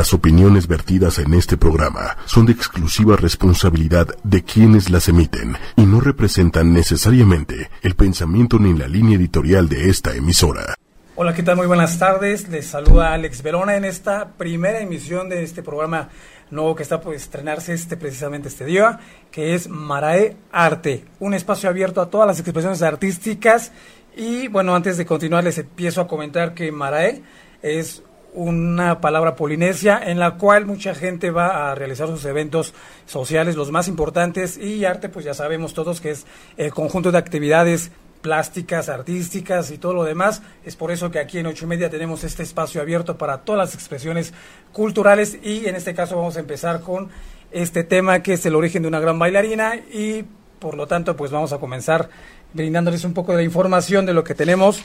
Las 0.00 0.14
opiniones 0.14 0.66
vertidas 0.66 1.18
en 1.18 1.34
este 1.34 1.58
programa 1.58 2.16
son 2.24 2.46
de 2.46 2.52
exclusiva 2.52 3.16
responsabilidad 3.16 4.08
de 4.24 4.42
quienes 4.42 4.88
las 4.88 5.10
emiten 5.10 5.58
y 5.76 5.82
no 5.82 6.00
representan 6.00 6.72
necesariamente 6.72 7.68
el 7.82 7.94
pensamiento 7.96 8.58
ni 8.58 8.72
la 8.72 8.88
línea 8.88 9.18
editorial 9.18 9.68
de 9.68 9.90
esta 9.90 10.14
emisora. 10.14 10.74
Hola, 11.16 11.34
¿qué 11.34 11.42
tal? 11.42 11.56
Muy 11.56 11.66
buenas 11.66 11.98
tardes. 11.98 12.48
Les 12.48 12.66
saluda 12.66 13.12
Alex 13.12 13.42
Verona 13.42 13.76
en 13.76 13.84
esta 13.84 14.30
primera 14.38 14.80
emisión 14.80 15.28
de 15.28 15.42
este 15.42 15.62
programa 15.62 16.08
nuevo 16.50 16.74
que 16.74 16.82
está 16.82 17.02
por 17.02 17.14
estrenarse 17.14 17.74
este 17.74 17.98
precisamente 17.98 18.48
este 18.48 18.64
día, 18.64 19.00
que 19.30 19.54
es 19.54 19.68
Marae 19.68 20.34
Arte, 20.50 21.04
un 21.18 21.34
espacio 21.34 21.68
abierto 21.68 22.00
a 22.00 22.08
todas 22.08 22.26
las 22.26 22.40
expresiones 22.40 22.80
artísticas. 22.80 23.70
Y 24.16 24.48
bueno, 24.48 24.74
antes 24.74 24.96
de 24.96 25.04
continuar 25.04 25.44
les 25.44 25.58
empiezo 25.58 26.00
a 26.00 26.08
comentar 26.08 26.54
que 26.54 26.72
Marae 26.72 27.20
es 27.60 28.02
una 28.32 29.00
palabra 29.00 29.36
polinesia 29.36 30.00
en 30.04 30.18
la 30.18 30.36
cual 30.36 30.66
mucha 30.66 30.94
gente 30.94 31.30
va 31.30 31.70
a 31.70 31.74
realizar 31.74 32.08
sus 32.08 32.24
eventos 32.24 32.74
sociales, 33.06 33.56
los 33.56 33.70
más 33.70 33.88
importantes, 33.88 34.56
y 34.56 34.84
arte, 34.84 35.08
pues 35.08 35.24
ya 35.24 35.34
sabemos 35.34 35.74
todos 35.74 36.00
que 36.00 36.10
es 36.10 36.26
el 36.56 36.72
conjunto 36.72 37.12
de 37.12 37.18
actividades 37.18 37.90
plásticas, 38.20 38.88
artísticas 38.88 39.70
y 39.70 39.78
todo 39.78 39.94
lo 39.94 40.04
demás. 40.04 40.42
Es 40.64 40.76
por 40.76 40.90
eso 40.90 41.10
que 41.10 41.18
aquí 41.18 41.38
en 41.38 41.46
ocho 41.46 41.64
y 41.64 41.68
media 41.68 41.90
tenemos 41.90 42.24
este 42.24 42.42
espacio 42.42 42.80
abierto 42.80 43.16
para 43.18 43.38
todas 43.38 43.58
las 43.58 43.74
expresiones 43.74 44.32
culturales 44.72 45.38
y 45.42 45.66
en 45.66 45.76
este 45.76 45.94
caso 45.94 46.16
vamos 46.16 46.36
a 46.36 46.40
empezar 46.40 46.80
con 46.80 47.08
este 47.50 47.82
tema 47.82 48.22
que 48.22 48.34
es 48.34 48.46
el 48.46 48.54
origen 48.54 48.82
de 48.82 48.88
una 48.88 49.00
gran 49.00 49.18
bailarina 49.18 49.76
y 49.76 50.24
por 50.58 50.76
lo 50.76 50.86
tanto 50.86 51.16
pues 51.16 51.30
vamos 51.30 51.52
a 51.52 51.58
comenzar 51.58 52.10
brindándoles 52.52 53.04
un 53.04 53.14
poco 53.14 53.36
de 53.36 53.42
información 53.42 54.06
de 54.06 54.14
lo 54.14 54.22
que 54.22 54.34
tenemos 54.34 54.82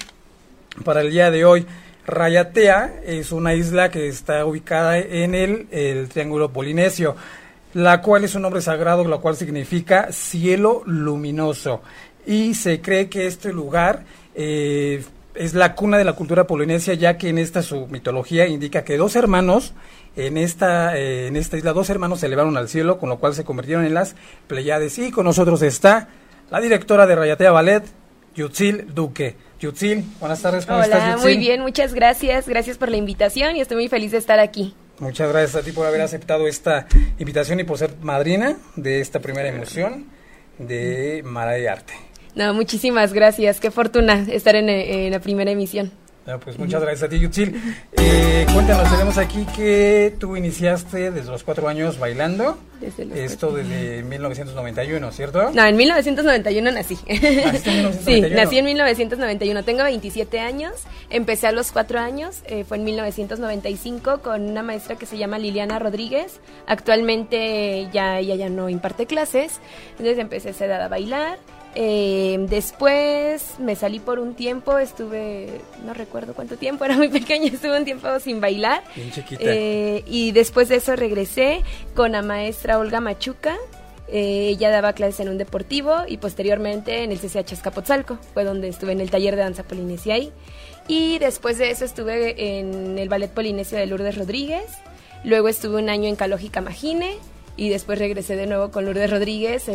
para 0.84 1.02
el 1.02 1.12
día 1.12 1.32
de 1.32 1.46
hoy. 1.46 1.66
Rayatea 2.08 3.02
es 3.06 3.32
una 3.32 3.54
isla 3.54 3.90
que 3.90 4.08
está 4.08 4.46
ubicada 4.46 4.98
en 5.00 5.34
el, 5.34 6.08
Triángulo 6.10 6.52
Polinesio, 6.52 7.16
la 7.74 8.02
cual 8.02 8.24
es 8.24 8.36
un 8.36 8.44
nombre 8.44 8.62
sagrado, 8.62 9.04
lo 9.04 9.22
cual 9.22 9.36
significa 9.36 10.12
cielo 10.12 10.84
luminoso. 10.86 11.82
Y 12.26 12.54
se 12.54 12.82
cree 12.82 13.10
que 13.10 13.28
este 13.28 13.52
lugar 13.52 14.04
eh, 14.36 15.04
es 15.34 15.54
la 15.54 15.76
cuna 15.76 15.98
de 15.98 16.06
la 16.06 16.14
cultura 16.14 16.48
polinesia, 16.48 16.94
ya 16.94 17.18
que 17.18 17.30
en 17.30 17.38
esta 17.38 17.62
su 17.62 17.88
mitología 17.88 18.48
indica 18.48 18.84
que 18.84 18.98
dos 18.98 19.16
hermanos 19.16 19.74
en 20.16 20.38
esta, 20.38 20.98
eh, 20.98 21.28
en 21.28 21.36
esta 21.36 21.58
isla, 21.58 21.74
dos 21.74 21.90
hermanos 21.90 22.22
se 22.22 22.28
elevaron 22.28 22.56
al 22.56 22.70
cielo, 22.70 23.00
con 23.00 23.10
lo 23.10 23.18
cual 23.18 23.34
se 23.34 23.44
convirtieron 23.44 23.86
en 23.86 23.94
las 23.94 24.16
Pleiades. 24.48 24.98
Y 25.00 25.12
con 25.12 25.26
nosotros 25.26 25.62
está 25.62 26.08
la 26.52 26.62
directora 26.62 27.06
de 27.08 27.16
Rayatea 27.16 27.52
Ballet, 27.52 27.84
Yutzil 28.36 28.94
Duque. 28.94 29.36
Yutzil, 29.60 30.04
buenas 30.20 30.42
tardes, 30.42 30.66
¿cómo 30.66 30.80
Hola, 30.80 31.18
muy 31.22 31.38
bien, 31.38 31.62
muchas 31.62 31.94
gracias. 31.94 32.48
Gracias 32.48 32.78
por 32.78 32.90
la 32.90 32.98
invitación 32.98 33.56
y 33.56 33.62
estoy 33.62 33.78
muy 33.78 33.88
feliz 33.88 34.12
de 34.12 34.18
estar 34.18 34.40
aquí. 34.40 34.76
Muchas 35.00 35.30
gracias 35.30 35.56
a 35.56 35.66
ti 35.66 35.72
por 35.72 35.86
haber 35.86 36.02
aceptado 36.02 36.48
esta 36.48 36.88
invitación 37.20 37.60
y 37.60 37.64
por 37.64 37.78
ser 37.78 37.96
madrina 38.02 38.58
de 38.76 39.02
esta 39.02 39.20
primera 39.20 39.50
emoción 39.50 40.08
de 40.58 41.22
Mara 41.26 41.52
de 41.54 41.70
Arte. 41.70 41.94
No, 42.36 42.54
muchísimas 42.54 43.14
gracias. 43.14 43.60
Qué 43.60 43.72
fortuna 43.72 44.26
estar 44.30 44.56
en 44.56 45.12
la 45.12 45.20
primera 45.20 45.52
emisión 45.52 45.92
pues 46.44 46.58
muchas 46.58 46.82
gracias 46.82 47.04
a 47.04 47.10
ti, 47.10 47.20
Yutzil. 47.20 47.56
Eh, 47.94 48.48
cuéntanos, 48.52 48.90
tenemos 48.90 49.18
aquí 49.20 49.46
que 49.56 50.16
tú 50.20 50.36
iniciaste 50.36 51.12
desde 51.12 51.30
los 51.30 51.44
cuatro 51.44 51.68
años 51.68 52.00
bailando. 52.00 52.58
Desde 52.82 53.24
Esto 53.24 53.52
desde 53.52 54.04
1991, 54.04 55.12
¿cierto? 55.12 55.52
No, 55.52 55.64
en 55.64 55.78
1991 55.78 56.72
nací. 56.72 56.96
sí, 58.06 58.22
nací 58.22 58.58
en 58.58 58.66
1991. 58.66 59.64
Tengo 59.64 59.84
27 59.84 60.40
años. 60.40 60.74
Empecé 61.10 61.48
a 61.48 61.52
los 61.52 61.72
cuatro 61.72 62.00
años. 62.00 62.42
Eh, 62.46 62.64
fue 62.64 62.78
en 62.78 62.86
1995 62.86 64.22
con 64.22 64.50
una 64.50 64.64
maestra 64.64 64.96
que 64.96 65.06
se 65.06 65.18
llama 65.18 65.38
Liliana 65.38 65.78
Rodríguez. 65.78 66.40
Actualmente 66.66 67.88
ya 67.94 68.20
ella 68.20 68.36
ya 68.36 68.50
no 68.50 68.70
imparte 68.70 69.06
clases. 69.06 69.60
Entonces 69.92 70.18
empecé 70.18 70.50
a 70.50 70.52
esa 70.52 70.66
edad 70.66 70.82
a 70.82 70.88
bailar. 70.88 71.38
Eh, 71.78 72.38
después 72.48 73.60
me 73.60 73.76
salí 73.76 74.00
por 74.00 74.20
un 74.20 74.34
tiempo, 74.34 74.78
estuve, 74.78 75.60
no 75.86 75.94
recuerdo 75.94 76.34
cuánto 76.34 76.56
tiempo, 76.56 76.86
era 76.86 76.96
muy 76.96 77.10
pequeña, 77.10 77.48
estuve 77.48 77.78
un 77.78 77.86
tiempo 77.86 78.08
sin 78.22 78.40
bailar. 78.40 78.82
Bien 78.96 79.12
chiquita. 79.12 79.44
Eh, 79.44 80.04
y 80.08 80.32
después 80.32 80.70
de 80.70 80.78
eso 80.78 80.96
regresé 80.96 81.64
con 81.94 82.14
la 82.14 82.22
maestra 82.22 82.80
Olga 82.80 83.02
Machuca. 83.02 83.58
Eh, 84.08 84.50
ella 84.50 84.70
daba 84.70 84.94
clases 84.94 85.20
en 85.22 85.30
un 85.30 85.38
deportivo 85.38 86.04
y 86.08 86.18
posteriormente 86.18 87.04
en 87.04 87.12
el 87.12 87.20
CCH 87.20 87.52
Escapotzalco, 87.52 88.20
fue 88.34 88.44
donde 88.44 88.70
estuve 88.70 88.92
en 88.92 89.02
el 89.02 89.10
taller 89.10 89.36
de 89.36 89.42
danza 89.42 89.64
polinesia 89.64 90.14
ahí. 90.14 90.32
Y 90.88 91.18
después 91.18 91.58
de 91.58 91.72
eso 91.72 91.84
estuve 91.84 92.60
en 92.60 92.98
el 93.00 93.10
ballet 93.10 93.32
polinesio 93.32 93.78
de 93.78 93.88
Lourdes 93.88 94.16
Rodríguez. 94.18 94.66
Luego 95.24 95.50
estuve 95.50 95.82
un 95.82 95.90
año 95.90 96.08
en 96.08 96.16
Calógica 96.16 96.62
Magine 96.62 97.16
y 97.58 97.70
después 97.70 97.98
regresé 97.98 98.36
de 98.36 98.46
nuevo 98.46 98.70
con 98.70 98.86
Lourdes 98.86 99.10
Rodríguez. 99.10 99.66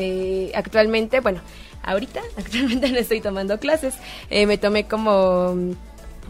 actualmente, 0.54 1.19
bueno, 1.19 1.41
Ahorita, 1.82 2.20
actualmente 2.36 2.91
no 2.91 2.98
estoy 2.98 3.20
tomando 3.20 3.58
clases. 3.58 3.94
Eh, 4.30 4.46
me 4.46 4.58
tomé 4.58 4.86
como, 4.86 5.74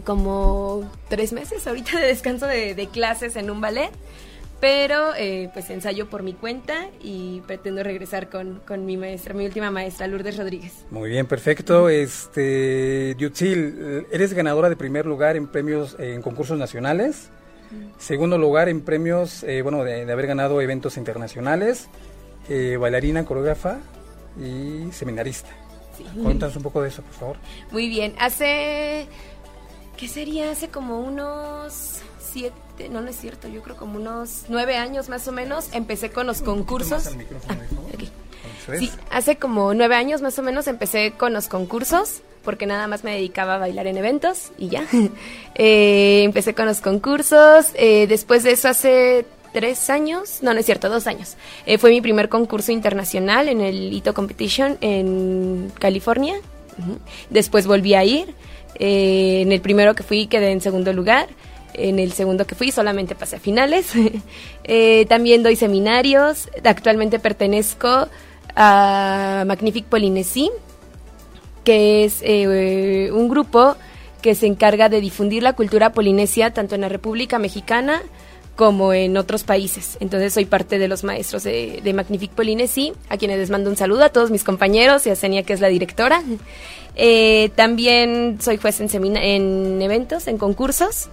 como 0.03 0.89
tres 1.09 1.33
meses 1.33 1.67
ahorita 1.67 1.99
de 1.99 2.07
descanso 2.07 2.47
de, 2.47 2.89
clases 2.91 3.35
en 3.35 3.49
un 3.49 3.61
ballet. 3.61 3.91
Pero 4.59 5.15
eh, 5.17 5.49
pues 5.53 5.71
ensayo 5.71 6.07
por 6.07 6.21
mi 6.21 6.33
cuenta 6.33 6.87
y 7.01 7.41
pretendo 7.47 7.81
regresar 7.81 8.29
con, 8.29 8.61
con, 8.67 8.85
mi 8.85 8.95
maestra, 8.95 9.33
mi 9.33 9.43
última 9.43 9.71
maestra, 9.71 10.05
Lourdes 10.05 10.37
Rodríguez. 10.37 10.85
Muy 10.91 11.09
bien, 11.09 11.25
perfecto. 11.25 11.89
Este, 11.89 13.15
Yutzil, 13.17 14.05
eres 14.11 14.33
ganadora 14.33 14.69
de 14.69 14.75
primer 14.75 15.07
lugar 15.07 15.35
en 15.35 15.47
premios 15.47 15.95
en 15.97 16.21
concursos 16.21 16.59
nacionales. 16.59 17.31
Segundo 17.97 18.37
lugar 18.37 18.69
en 18.69 18.81
premios, 18.81 19.41
eh, 19.45 19.63
bueno, 19.63 19.83
de, 19.83 20.05
de, 20.05 20.11
haber 20.11 20.27
ganado 20.27 20.61
eventos 20.61 20.95
internacionales. 20.95 21.89
bailarina, 22.47 23.25
coreógrafa, 23.25 23.79
y 24.39 24.91
seminarista. 24.91 25.49
Cuéntanos 26.21 26.55
un 26.55 26.63
poco 26.63 26.81
de 26.81 26.89
eso, 26.89 27.01
por 27.03 27.13
favor. 27.13 27.37
Muy 27.71 27.87
bien. 27.87 28.15
Hace, 28.19 29.07
¿qué 29.97 30.07
sería? 30.07 30.51
Hace 30.51 30.69
como 30.69 30.99
unos 31.01 32.01
siete, 32.31 32.89
no, 32.89 33.01
no 33.01 33.09
es 33.09 33.17
cierto, 33.17 33.47
yo 33.47 33.61
creo 33.61 33.75
como 33.75 33.97
unos 33.97 34.45
nueve 34.47 34.77
años 34.77 35.09
más 35.09 35.27
o 35.27 35.31
menos, 35.31 35.69
empecé 35.73 36.11
con 36.11 36.27
los 36.27 36.41
concursos. 36.41 37.07
Ah, 37.49 38.75
sí, 38.77 38.91
hace 39.11 39.35
como 39.35 39.73
nueve 39.73 39.95
años 39.95 40.21
más 40.21 40.39
o 40.39 40.43
menos 40.43 40.67
empecé 40.67 41.11
con 41.11 41.33
los 41.33 41.47
concursos 41.47 42.21
porque 42.43 42.65
nada 42.65 42.87
más 42.87 43.03
me 43.03 43.11
dedicaba 43.11 43.55
a 43.55 43.57
bailar 43.59 43.87
en 43.87 43.97
eventos 43.97 44.51
y 44.57 44.69
ya. 44.69 44.85
Eh, 45.53 46.23
empecé 46.23 46.55
con 46.55 46.65
los 46.65 46.79
concursos, 46.79 47.67
eh, 47.75 48.07
después 48.07 48.41
de 48.41 48.53
eso 48.53 48.69
hace 48.69 49.25
tres 49.51 49.89
años, 49.89 50.39
no, 50.41 50.53
no 50.53 50.59
es 50.59 50.65
cierto, 50.65 50.89
dos 50.89 51.07
años. 51.07 51.35
Eh, 51.65 51.77
fue 51.77 51.91
mi 51.91 52.01
primer 52.01 52.29
concurso 52.29 52.71
internacional 52.71 53.49
en 53.49 53.61
el 53.61 53.93
ITO 53.93 54.13
Competition 54.13 54.77
en 54.81 55.71
California. 55.79 56.35
Después 57.29 57.67
volví 57.67 57.93
a 57.93 58.03
ir. 58.03 58.33
Eh, 58.75 59.41
en 59.41 59.51
el 59.51 59.61
primero 59.61 59.93
que 59.93 60.03
fui 60.03 60.27
quedé 60.27 60.51
en 60.51 60.61
segundo 60.61 60.93
lugar. 60.93 61.27
En 61.73 61.99
el 61.99 62.11
segundo 62.13 62.45
que 62.45 62.55
fui 62.55 62.71
solamente 62.71 63.15
pasé 63.15 63.37
a 63.37 63.39
finales. 63.39 63.91
Eh, 64.63 65.05
también 65.09 65.43
doy 65.43 65.55
seminarios. 65.55 66.47
Actualmente 66.63 67.19
pertenezco 67.19 68.07
a 68.55 69.43
Magnific 69.45 69.85
Polinesie, 69.85 70.49
que 71.65 72.05
es 72.05 72.21
un 73.11 73.27
grupo 73.27 73.75
que 74.21 74.35
se 74.35 74.45
encarga 74.45 74.87
de 74.87 75.01
difundir 75.01 75.43
la 75.43 75.53
cultura 75.53 75.91
polinesia 75.91 76.53
tanto 76.53 76.75
en 76.75 76.81
la 76.81 76.89
República 76.89 77.39
Mexicana 77.39 78.01
como 78.61 78.93
en 78.93 79.17
otros 79.17 79.43
países. 79.43 79.97
Entonces 80.01 80.35
soy 80.35 80.45
parte 80.45 80.77
de 80.77 80.87
los 80.87 81.03
maestros 81.03 81.41
de, 81.41 81.81
de 81.83 81.93
Magnific 81.95 82.29
Polinesi, 82.29 82.93
a 83.09 83.17
quienes 83.17 83.39
les 83.39 83.49
mando 83.49 83.71
un 83.71 83.75
saludo 83.75 84.03
a 84.03 84.09
todos 84.09 84.29
mis 84.29 84.43
compañeros 84.43 85.07
y 85.07 85.09
a 85.09 85.15
Senia, 85.15 85.41
que 85.41 85.53
es 85.53 85.61
la 85.61 85.67
directora. 85.67 86.21
Eh, 86.95 87.49
también 87.55 88.37
soy 88.39 88.57
juez 88.57 88.79
en, 88.79 89.17
en 89.17 89.81
eventos, 89.81 90.27
en 90.27 90.37
concursos 90.37 91.09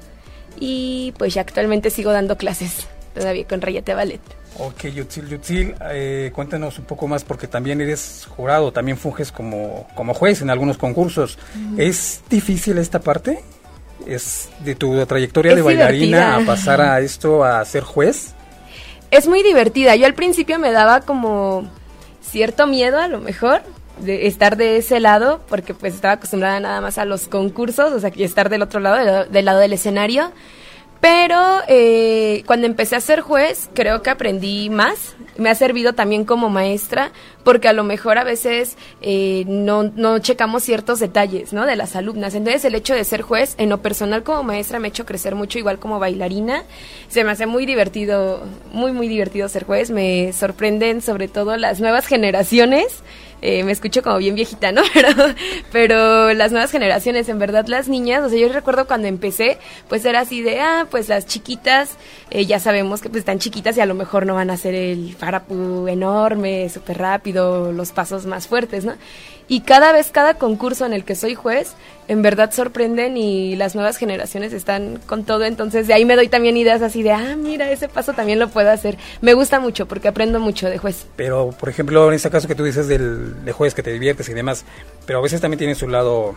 y 0.60 1.14
pues 1.16 1.32
ya 1.32 1.40
actualmente 1.40 1.88
sigo 1.88 2.12
dando 2.12 2.36
clases 2.36 2.86
todavía 3.14 3.46
con 3.46 3.62
Rayate 3.62 3.94
Ballet. 3.94 4.20
Ok, 4.58 4.88
Yutzil, 4.88 5.28
Yutzil, 5.30 5.74
eh, 5.90 6.30
cuéntanos 6.34 6.78
un 6.78 6.84
poco 6.84 7.08
más 7.08 7.24
porque 7.24 7.46
también 7.46 7.80
eres 7.80 8.28
jurado, 8.28 8.72
también 8.74 8.98
funges 8.98 9.32
como, 9.32 9.88
como 9.94 10.12
juez 10.12 10.42
en 10.42 10.50
algunos 10.50 10.76
concursos. 10.76 11.38
¿Es 11.78 12.20
difícil 12.28 12.76
esta 12.76 13.00
parte? 13.00 13.42
Es 14.06 14.48
de 14.60 14.74
tu 14.74 15.04
trayectoria 15.06 15.54
de 15.54 15.62
bailarina 15.62 16.36
a 16.36 16.40
pasar 16.40 16.80
a 16.80 17.00
esto 17.00 17.44
a 17.44 17.64
ser 17.64 17.82
juez? 17.82 18.34
Es 19.10 19.26
muy 19.26 19.42
divertida. 19.42 19.96
Yo 19.96 20.06
al 20.06 20.14
principio 20.14 20.58
me 20.58 20.70
daba 20.72 21.00
como 21.00 21.68
cierto 22.20 22.66
miedo 22.66 22.98
a 22.98 23.08
lo 23.08 23.20
mejor 23.20 23.62
de 24.00 24.26
estar 24.26 24.56
de 24.56 24.76
ese 24.76 25.00
lado 25.00 25.40
porque 25.48 25.74
pues 25.74 25.94
estaba 25.94 26.14
acostumbrada 26.14 26.60
nada 26.60 26.80
más 26.80 26.98
a 26.98 27.04
los 27.04 27.26
concursos, 27.28 27.92
o 27.92 28.00
sea, 28.00 28.10
que 28.10 28.24
estar 28.24 28.48
del 28.48 28.62
otro 28.62 28.80
lado, 28.80 29.24
del, 29.24 29.44
lado 29.44 29.58
del 29.58 29.72
escenario. 29.72 30.32
Pero 31.00 31.60
eh, 31.68 32.42
cuando 32.46 32.66
empecé 32.66 32.96
a 32.96 33.00
ser 33.00 33.20
juez, 33.20 33.70
creo 33.72 34.02
que 34.02 34.10
aprendí 34.10 34.68
más. 34.68 35.16
Me 35.38 35.48
ha 35.48 35.54
servido 35.54 35.94
también 35.94 36.24
como 36.24 36.50
maestra, 36.50 37.12
porque 37.44 37.68
a 37.68 37.72
lo 37.72 37.84
mejor 37.84 38.18
a 38.18 38.24
veces 38.24 38.76
eh, 39.00 39.44
no, 39.46 39.84
no 39.84 40.18
checamos 40.18 40.64
ciertos 40.64 40.98
detalles, 40.98 41.52
¿no? 41.52 41.64
De 41.64 41.76
las 41.76 41.96
alumnas. 41.96 42.34
Entonces, 42.34 42.64
el 42.64 42.74
hecho 42.74 42.94
de 42.94 43.04
ser 43.04 43.22
juez, 43.22 43.54
en 43.56 43.70
lo 43.70 43.80
personal 43.80 44.24
como 44.24 44.42
maestra, 44.42 44.80
me 44.80 44.88
ha 44.88 44.90
hecho 44.90 45.06
crecer 45.06 45.34
mucho, 45.34 45.58
igual 45.58 45.78
como 45.78 45.98
bailarina. 45.98 46.64
Se 47.08 47.24
me 47.24 47.30
hace 47.30 47.46
muy 47.46 47.64
divertido, 47.64 48.42
muy, 48.72 48.92
muy 48.92 49.08
divertido 49.08 49.48
ser 49.48 49.64
juez. 49.64 49.90
Me 49.90 50.32
sorprenden 50.32 51.00
sobre 51.00 51.28
todo 51.28 51.56
las 51.56 51.80
nuevas 51.80 52.06
generaciones 52.06 53.02
eh, 53.40 53.62
me 53.62 53.70
escucho 53.70 54.02
como 54.02 54.18
bien 54.18 54.34
viejita, 54.34 54.72
¿no? 54.72 54.82
Pero, 55.72 56.32
las 56.34 56.50
nuevas 56.50 56.72
generaciones, 56.72 57.28
en 57.28 57.38
verdad 57.38 57.66
las 57.68 57.88
niñas, 57.88 58.24
o 58.24 58.28
sea, 58.28 58.38
yo 58.38 58.48
recuerdo 58.48 58.86
cuando 58.86 59.06
empecé, 59.06 59.58
pues 59.88 60.04
era 60.04 60.20
así 60.20 60.42
de, 60.42 60.60
ah, 60.60 60.86
pues 60.90 61.08
las 61.08 61.26
chiquitas, 61.26 61.96
eh, 62.30 62.46
ya 62.46 62.58
sabemos 62.58 63.00
que 63.00 63.08
pues 63.08 63.20
están 63.20 63.38
chiquitas 63.38 63.76
y 63.76 63.80
a 63.80 63.86
lo 63.86 63.94
mejor 63.94 64.26
no 64.26 64.34
van 64.34 64.50
a 64.50 64.54
hacer 64.54 64.74
el 64.74 65.14
enorme, 65.88 66.68
súper 66.68 66.98
rápido, 66.98 67.72
los 67.72 67.92
pasos 67.92 68.26
más 68.26 68.46
fuertes, 68.46 68.84
¿no? 68.84 68.94
Y 69.50 69.60
cada 69.60 69.92
vez, 69.92 70.10
cada 70.10 70.34
concurso 70.34 70.84
en 70.84 70.92
el 70.92 71.04
que 71.04 71.14
soy 71.14 71.34
juez, 71.34 71.72
en 72.06 72.20
verdad 72.20 72.52
sorprenden 72.52 73.16
y 73.16 73.56
las 73.56 73.74
nuevas 73.74 73.96
generaciones 73.96 74.52
están 74.52 75.00
con 75.06 75.24
todo. 75.24 75.44
Entonces, 75.44 75.86
de 75.86 75.94
ahí 75.94 76.04
me 76.04 76.16
doy 76.16 76.28
también 76.28 76.58
ideas 76.58 76.82
así 76.82 77.02
de, 77.02 77.12
ah, 77.12 77.34
mira, 77.34 77.70
ese 77.70 77.88
paso 77.88 78.12
también 78.12 78.38
lo 78.38 78.48
puedo 78.48 78.70
hacer. 78.70 78.98
Me 79.22 79.32
gusta 79.32 79.58
mucho 79.58 79.86
porque 79.86 80.08
aprendo 80.08 80.38
mucho 80.38 80.68
de 80.68 80.76
juez. 80.76 81.06
Pero, 81.16 81.50
por 81.58 81.70
ejemplo, 81.70 82.06
en 82.08 82.14
este 82.14 82.28
caso 82.28 82.46
que 82.46 82.54
tú 82.54 82.62
dices 82.62 82.88
del, 82.88 83.42
de 83.42 83.52
juez 83.52 83.72
que 83.72 83.82
te 83.82 83.90
diviertes 83.90 84.28
y 84.28 84.34
demás, 84.34 84.66
pero 85.06 85.20
a 85.20 85.22
veces 85.22 85.40
también 85.40 85.58
tiene 85.58 85.74
su 85.74 85.88
lado 85.88 86.34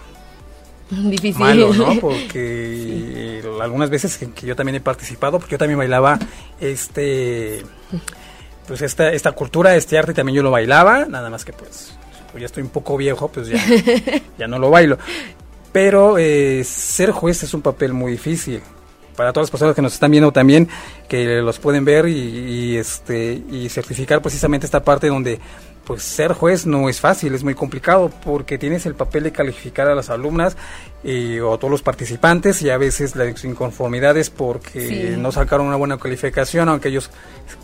difícil. 0.89 1.41
Malo, 1.41 1.73
¿no? 1.73 1.95
Porque 1.99 3.41
algunas 3.61 3.89
veces 3.89 4.17
que, 4.17 4.47
yo 4.47 4.55
también 4.55 4.75
he 4.75 4.81
participado, 4.81 5.37
porque 5.37 5.53
yo 5.53 5.57
también 5.57 5.77
bailaba 5.77 6.17
este 6.59 7.63
pues 8.71 8.83
esta, 8.83 9.11
esta 9.11 9.33
cultura, 9.33 9.75
este 9.75 9.97
arte 9.97 10.13
también 10.13 10.37
yo 10.37 10.43
lo 10.43 10.49
bailaba, 10.49 11.03
nada 11.03 11.29
más 11.29 11.43
que 11.43 11.51
pues 11.51 11.91
pues 12.31 12.39
ya 12.39 12.45
estoy 12.45 12.63
un 12.63 12.69
poco 12.69 12.95
viejo, 12.95 13.27
pues 13.27 13.49
ya, 13.49 13.61
ya 14.37 14.47
no 14.47 14.59
lo 14.59 14.69
bailo. 14.69 14.97
Pero 15.73 16.17
eh, 16.17 16.63
ser 16.63 17.11
juez 17.11 17.43
es 17.43 17.53
un 17.53 17.61
papel 17.61 17.91
muy 17.91 18.13
difícil. 18.13 18.61
Para 19.17 19.33
todas 19.33 19.47
las 19.47 19.51
personas 19.51 19.75
que 19.75 19.81
nos 19.81 19.91
están 19.91 20.09
viendo 20.09 20.31
también, 20.31 20.69
que 21.09 21.41
los 21.41 21.59
pueden 21.59 21.83
ver 21.83 22.07
y, 22.07 22.77
este 22.77 23.43
y 23.51 23.67
certificar 23.67 24.21
precisamente 24.21 24.67
esta 24.67 24.85
parte 24.85 25.07
donde 25.07 25.41
pues 25.85 26.03
ser 26.03 26.33
juez 26.33 26.65
no 26.65 26.89
es 26.89 26.99
fácil, 26.99 27.33
es 27.33 27.43
muy 27.43 27.55
complicado 27.55 28.11
porque 28.23 28.57
tienes 28.57 28.85
el 28.85 28.95
papel 28.95 29.23
de 29.23 29.31
calificar 29.31 29.87
a 29.87 29.95
las 29.95 30.09
alumnas 30.09 30.55
o 31.03 31.53
a 31.53 31.57
todos 31.57 31.71
los 31.71 31.81
participantes 31.81 32.61
y 32.61 32.69
a 32.69 32.77
veces 32.77 33.15
las 33.15 33.43
inconformidades 33.43 34.29
porque 34.29 35.15
no 35.17 35.31
sacaron 35.31 35.67
una 35.67 35.75
buena 35.75 35.97
calificación, 35.97 36.69
aunque 36.69 36.89
ellos 36.89 37.09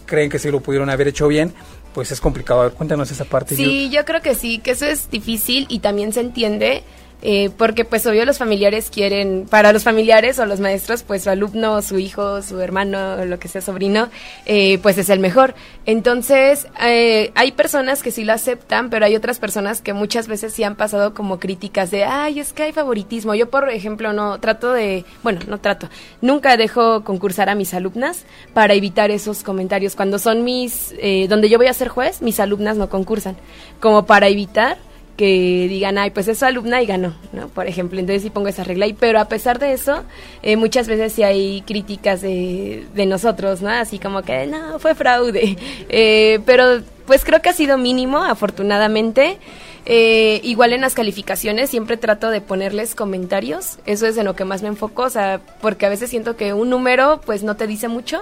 creen 0.06 0.30
que 0.30 0.40
sí 0.40 0.50
lo 0.50 0.62
pudieron 0.62 0.90
haber 0.90 1.08
hecho 1.08 1.28
bien, 1.28 1.54
pues 1.94 2.12
es 2.12 2.20
complicado. 2.20 2.72
cuéntanos 2.74 3.12
esa 3.12 3.26
parte. 3.26 3.56
Sí, 3.56 3.90
yo 3.92 4.06
creo 4.06 4.22
que 4.22 4.36
sí, 4.36 4.60
que 4.60 4.72
eso 4.72 4.86
es 4.86 5.10
difícil 5.10 5.66
y 5.70 5.80
también 5.80 6.14
se 6.14 6.22
entiende. 6.22 6.84
Eh, 7.24 7.50
porque 7.58 7.84
pues 7.84 8.06
obvio 8.06 8.26
los 8.26 8.38
familiares 8.38 8.92
quieren, 8.92 9.48
para 9.50 9.74
los 9.74 9.84
familiares 9.84 10.38
o 10.38 10.46
los 10.46 10.60
maestros, 10.60 11.02
pues 11.02 11.24
su 11.24 11.32
alumno, 11.32 11.82
su 11.82 11.98
hijo, 11.98 12.44
su 12.44 12.60
hermano, 12.62 13.26
lo 13.26 13.40
que 13.40 13.48
sea 13.48 13.62
sobrino, 13.62 14.10
eh, 14.46 14.78
pues 14.80 15.00
es 15.00 15.10
el 15.10 15.20
mejor. 15.20 15.56
Entonces, 15.88 16.68
eh, 16.80 17.32
hay 17.34 17.54
personas 17.54 18.04
que 18.04 18.12
sí 18.12 18.24
lo 18.24 18.34
aceptan, 18.34 18.92
pero 18.92 19.06
hay 19.06 19.16
otras 19.16 19.40
personas 19.40 19.82
que 19.82 19.94
muchas 19.94 20.28
veces 20.28 20.54
sí 20.54 20.64
han 20.64 20.76
pasado 20.76 21.16
como 21.16 21.40
críticas 21.40 21.90
de, 21.90 22.04
ay, 22.04 22.40
es 22.40 22.54
que 22.54 22.64
hay 22.64 22.72
favoritismo. 22.72 23.34
Yo, 23.34 23.50
por 23.50 23.68
ejemplo, 23.70 24.14
no 24.14 24.40
trato 24.40 24.72
de, 24.74 25.04
bueno, 25.24 25.40
no 25.48 25.60
trato, 25.60 25.90
nunca 26.22 26.56
dejo 26.56 27.04
concursar 27.04 27.50
a 27.50 27.56
mis 27.56 27.74
alumnas 27.74 28.26
para 28.54 28.76
evitar 28.76 29.10
esos 29.10 29.42
comentarios. 29.42 29.96
Cuando 29.96 30.20
son 30.20 30.44
mis, 30.44 30.94
donde 31.28 31.50
yo 31.50 31.58
voy 31.58 31.68
a 31.68 31.74
ser 31.74 31.88
juez, 31.88 32.22
mis 32.22 32.40
alumnas 32.40 32.78
no 32.78 32.90
concursan, 32.90 33.38
como 33.80 34.06
para 34.06 34.28
evitar 34.28 34.78
que 35.18 35.68
digan, 35.68 35.98
ay, 35.98 36.12
pues 36.12 36.28
es 36.28 36.44
alumna 36.44 36.82
y 36.82 36.86
ganó, 36.86 37.16
¿no? 37.34 37.50
Por 37.50 37.68
ejemplo, 37.68 38.00
entonces 38.00 38.22
sí 38.22 38.30
pongo 38.30 38.48
esa 38.48 38.64
regla. 38.64 38.86
Y, 38.88 38.94
pero 38.94 39.20
a 39.20 39.26
pesar 39.26 39.58
de 39.60 39.74
eso, 39.74 40.04
eh, 40.44 40.56
muchas 40.56 40.88
veces 40.88 41.12
sí 41.12 41.24
hay 41.24 41.62
críticas 41.64 42.22
de, 42.22 42.86
de, 42.94 43.06
nosotros, 43.08 43.62
¿no? 43.62 43.70
Así 43.70 43.98
como 43.98 44.22
que, 44.22 44.46
no, 44.48 44.80
fue 44.80 44.96
fraude. 44.96 45.58
Eh, 45.90 46.40
pero 46.46 46.82
pues 47.06 47.24
creo 47.24 47.42
que 47.42 47.50
ha 47.50 47.54
sido 47.54 47.78
mínimo, 47.78 48.18
afortunadamente. 48.20 49.38
Eh, 49.86 50.42
igual 50.44 50.74
en 50.74 50.82
las 50.82 50.94
calificaciones 50.94 51.70
siempre 51.70 51.96
trato 51.96 52.30
de 52.30 52.42
ponerles 52.42 52.94
comentarios. 52.94 53.80
Eso 53.86 54.06
es 54.06 54.18
en 54.18 54.26
lo 54.26 54.36
que 54.36 54.44
más 54.44 54.62
me 54.62 54.68
enfoco, 54.68 55.04
o 55.04 55.10
sea, 55.10 55.40
porque 55.62 55.86
a 55.86 55.90
veces 55.90 56.10
siento 56.10 56.36
que 56.36 56.54
un 56.54 56.70
número 56.70 57.22
pues 57.26 57.42
no 57.44 57.56
te 57.56 57.68
dice 57.68 57.88
mucho 57.88 58.22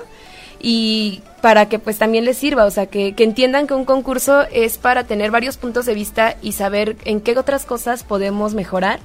y 0.61 1.21
para 1.41 1.67
que 1.69 1.77
pues 1.77 1.97
también 1.97 2.25
les 2.25 2.37
sirva, 2.37 2.65
o 2.65 2.71
sea, 2.71 2.87
que, 2.87 3.13
que, 3.13 3.23
entiendan 3.23 3.67
que 3.67 3.75
un 3.75 3.85
concurso 3.85 4.43
es 4.51 4.77
para 4.77 5.03
tener 5.03 5.29
varios 5.29 5.57
puntos 5.57 5.85
de 5.85 5.93
vista 5.93 6.37
y 6.41 6.53
saber 6.53 6.95
en 7.05 7.21
qué 7.21 7.37
otras 7.37 7.65
cosas 7.65 8.03
podemos 8.03 8.55
mejorar 8.55 8.99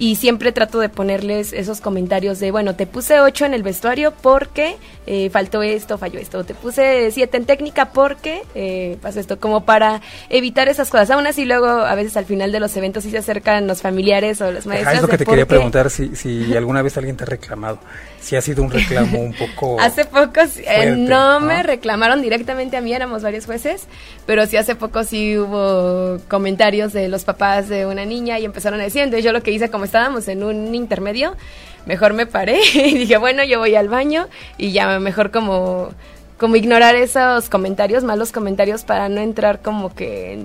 y 0.00 0.16
siempre 0.16 0.52
trato 0.52 0.78
de 0.78 0.88
ponerles 0.88 1.52
esos 1.52 1.80
comentarios 1.80 2.38
de, 2.38 2.50
bueno, 2.50 2.76
te 2.76 2.86
puse 2.86 3.20
8 3.20 3.46
en 3.46 3.54
el 3.54 3.62
vestuario 3.62 4.12
porque 4.22 4.76
eh, 5.06 5.28
faltó 5.30 5.62
esto, 5.62 5.98
falló 5.98 6.20
esto, 6.20 6.44
te 6.44 6.54
puse 6.54 7.10
7 7.10 7.36
en 7.36 7.44
técnica 7.46 7.86
porque 7.86 8.42
eh, 8.54 8.96
pasó 9.02 9.20
esto, 9.20 9.40
como 9.40 9.64
para 9.64 10.00
evitar 10.30 10.68
esas 10.68 10.90
cosas. 10.90 11.10
Aún 11.10 11.26
así 11.26 11.44
luego 11.44 11.66
a 11.66 11.94
veces 11.94 12.16
al 12.16 12.26
final 12.26 12.52
de 12.52 12.60
los 12.60 12.76
eventos 12.76 13.04
sí 13.04 13.10
se 13.10 13.18
acercan 13.18 13.66
los 13.66 13.82
familiares 13.82 14.40
o 14.40 14.52
los 14.52 14.66
maestros. 14.66 14.94
es 14.94 15.02
lo 15.02 15.08
que 15.08 15.18
te 15.18 15.26
quería 15.26 15.46
preguntar, 15.46 15.90
si, 15.90 16.14
si 16.14 16.54
alguna 16.56 16.82
vez 16.82 16.96
alguien 16.96 17.16
te 17.16 17.24
ha 17.24 17.26
reclamado, 17.26 17.80
si 18.20 18.36
ha 18.36 18.42
sido 18.42 18.62
un 18.62 18.70
reclamo 18.70 19.20
un 19.20 19.32
poco... 19.32 19.80
hace 19.80 20.04
poco 20.04 20.40
eh, 20.66 20.94
no, 20.96 21.40
me 21.40 21.62
reclamaron 21.62 22.20
directamente 22.22 22.76
a 22.76 22.80
mí, 22.80 22.92
éramos 22.92 23.22
varios 23.22 23.46
jueces, 23.46 23.86
pero 24.26 24.46
sí 24.46 24.56
hace 24.56 24.74
poco 24.74 25.04
sí 25.04 25.38
hubo 25.38 26.18
comentarios 26.28 26.92
de 26.92 27.08
los 27.08 27.24
papás 27.24 27.68
de 27.68 27.86
una 27.86 28.04
niña 28.04 28.38
y 28.38 28.44
empezaron 28.44 28.80
a 28.80 28.84
decir, 28.84 29.02
entonces 29.02 29.24
yo 29.24 29.32
lo 29.32 29.42
que 29.42 29.50
hice 29.50 29.70
como 29.70 29.84
estábamos 29.84 30.28
en 30.28 30.42
un 30.42 30.74
intermedio, 30.74 31.36
mejor 31.86 32.12
me 32.12 32.26
paré 32.26 32.60
y 32.74 32.94
dije, 32.98 33.16
bueno, 33.18 33.44
yo 33.44 33.58
voy 33.58 33.74
al 33.74 33.88
baño 33.88 34.28
y 34.56 34.72
ya 34.72 34.98
mejor 34.98 35.30
como 35.30 35.90
como 36.38 36.54
ignorar 36.56 36.94
esos 36.94 37.48
comentarios, 37.48 38.04
malos 38.04 38.30
comentarios 38.30 38.84
para 38.84 39.08
no 39.08 39.20
entrar 39.20 39.60
como 39.60 39.94
que 39.94 40.38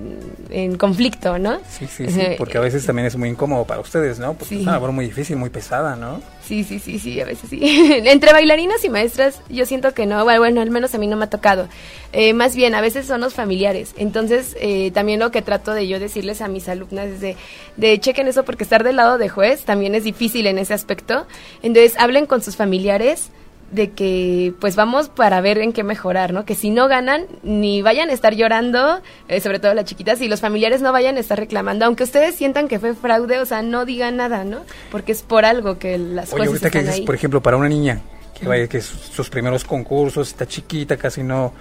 en, 0.50 0.78
conflicto, 0.78 1.38
¿no? 1.38 1.60
Sí, 1.70 1.88
sí, 1.88 2.08
sí, 2.10 2.22
porque 2.38 2.58
a 2.58 2.62
veces 2.62 2.86
también 2.86 3.06
es 3.06 3.16
muy 3.16 3.30
incómodo 3.30 3.66
para 3.66 3.80
ustedes, 3.80 4.20
¿no? 4.20 4.34
Porque 4.34 4.56
es 4.56 4.62
una 4.62 4.74
labor 4.74 4.92
muy 4.92 5.06
difícil, 5.06 5.38
muy 5.38 5.52
pesada, 5.52 5.96
¿no? 5.96 6.22
Sí, 6.46 6.64
sí, 6.64 6.80
sí, 6.80 7.00
sí, 7.00 7.22
a 7.22 7.26
veces 7.26 7.50
sí. 7.50 7.62
Entre 8.06 8.34
bailarinas 8.34 8.84
y 8.84 8.90
maestras 8.90 9.40
yo 9.50 9.66
siento 9.66 9.94
que 9.94 10.06
no, 10.06 10.26
bueno, 10.26 10.62
al 10.62 10.72
menos 10.72 10.94
a 10.96 10.98
mí 10.98 11.08
no 11.08 11.16
me 11.16 11.26
ha 11.26 11.30
tocado. 11.30 11.68
Eh, 12.12 12.34
más 12.34 12.56
bien, 12.56 12.76
a 12.76 12.82
veces 12.82 13.06
son 13.06 13.22
los 13.22 13.34
familiares. 13.34 13.94
Entonces, 13.98 14.58
eh, 14.60 14.92
también 14.92 15.20
lo 15.20 15.32
que 15.32 15.42
trato 15.42 15.74
de 15.74 15.88
yo 15.88 16.00
decirles 16.00 16.42
a 16.42 16.48
mis 16.48 16.68
alumnas 16.68 17.08
es 17.08 17.22
de, 17.22 17.38
de 17.78 18.00
chequen 18.00 18.28
eso 18.28 18.44
porque 18.44 18.64
estar 18.64 18.84
del 18.84 18.96
lado 18.96 19.18
de 19.18 19.30
juez 19.30 19.64
también 19.64 19.96
es 19.96 20.04
difícil 20.04 20.48
en 20.48 20.58
ese 20.58 20.74
aspecto. 20.74 21.28
Entonces, 21.62 21.96
hablen 21.98 22.26
con 22.26 22.42
sus 22.42 22.56
familiares 22.56 23.30
de 23.74 23.92
que 23.92 24.54
pues 24.60 24.76
vamos 24.76 25.10
para 25.10 25.42
ver 25.42 25.58
en 25.58 25.74
qué 25.74 25.84
mejorar, 25.84 26.32
¿no? 26.32 26.46
Que 26.46 26.56
si 26.56 26.70
no 26.70 26.88
ganan, 26.88 27.26
ni 27.44 27.82
vayan 27.82 28.10
a 28.10 28.14
estar 28.14 28.36
llorando, 28.36 29.02
eh, 29.28 29.42
sobre 29.42 29.60
todo 29.60 29.74
las 29.74 29.86
chiquitas, 29.86 30.22
y 30.22 30.28
los 30.28 30.42
familiares 30.42 30.82
no 30.82 30.92
vayan 30.92 31.18
a 31.18 31.20
estar 31.20 31.38
reclamando, 31.38 31.86
aunque 31.86 32.04
ustedes 32.04 32.36
sientan 32.36 32.68
que 32.68 32.80
fue 32.80 32.94
fraude, 32.94 33.40
o 33.40 33.46
sea, 33.46 33.62
no 33.62 33.86
digan 33.86 34.18
nada, 34.18 34.44
¿no? 34.44 34.62
Porque 34.92 35.12
es 35.12 35.22
por 35.24 35.46
algo 35.46 35.80
que 35.80 35.98
las 35.98 36.32
Oye, 36.34 36.46
cosas 36.46 36.64
ahorita 36.64 36.94
que 36.94 37.04
por 37.04 37.16
ejemplo, 37.16 37.42
para 37.42 37.58
una 37.58 37.70
niña 37.70 38.02
que 38.40 38.48
vaya 38.48 38.68
que 38.68 38.82
sus 38.82 39.30
primeros 39.30 39.64
concursos, 39.64 40.30
está 40.30 40.48
chiquita, 40.48 40.98
casi 40.98 41.24
no 41.24 41.54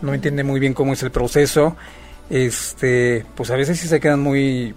no 0.00 0.12
entiende 0.12 0.44
muy 0.44 0.60
bien 0.60 0.74
cómo 0.74 0.92
es 0.92 1.02
el 1.02 1.10
proceso, 1.10 1.76
este, 2.30 3.24
pues 3.34 3.50
a 3.50 3.56
veces 3.56 3.78
sí 3.78 3.88
se 3.88 4.00
quedan 4.00 4.20
muy 4.20 4.74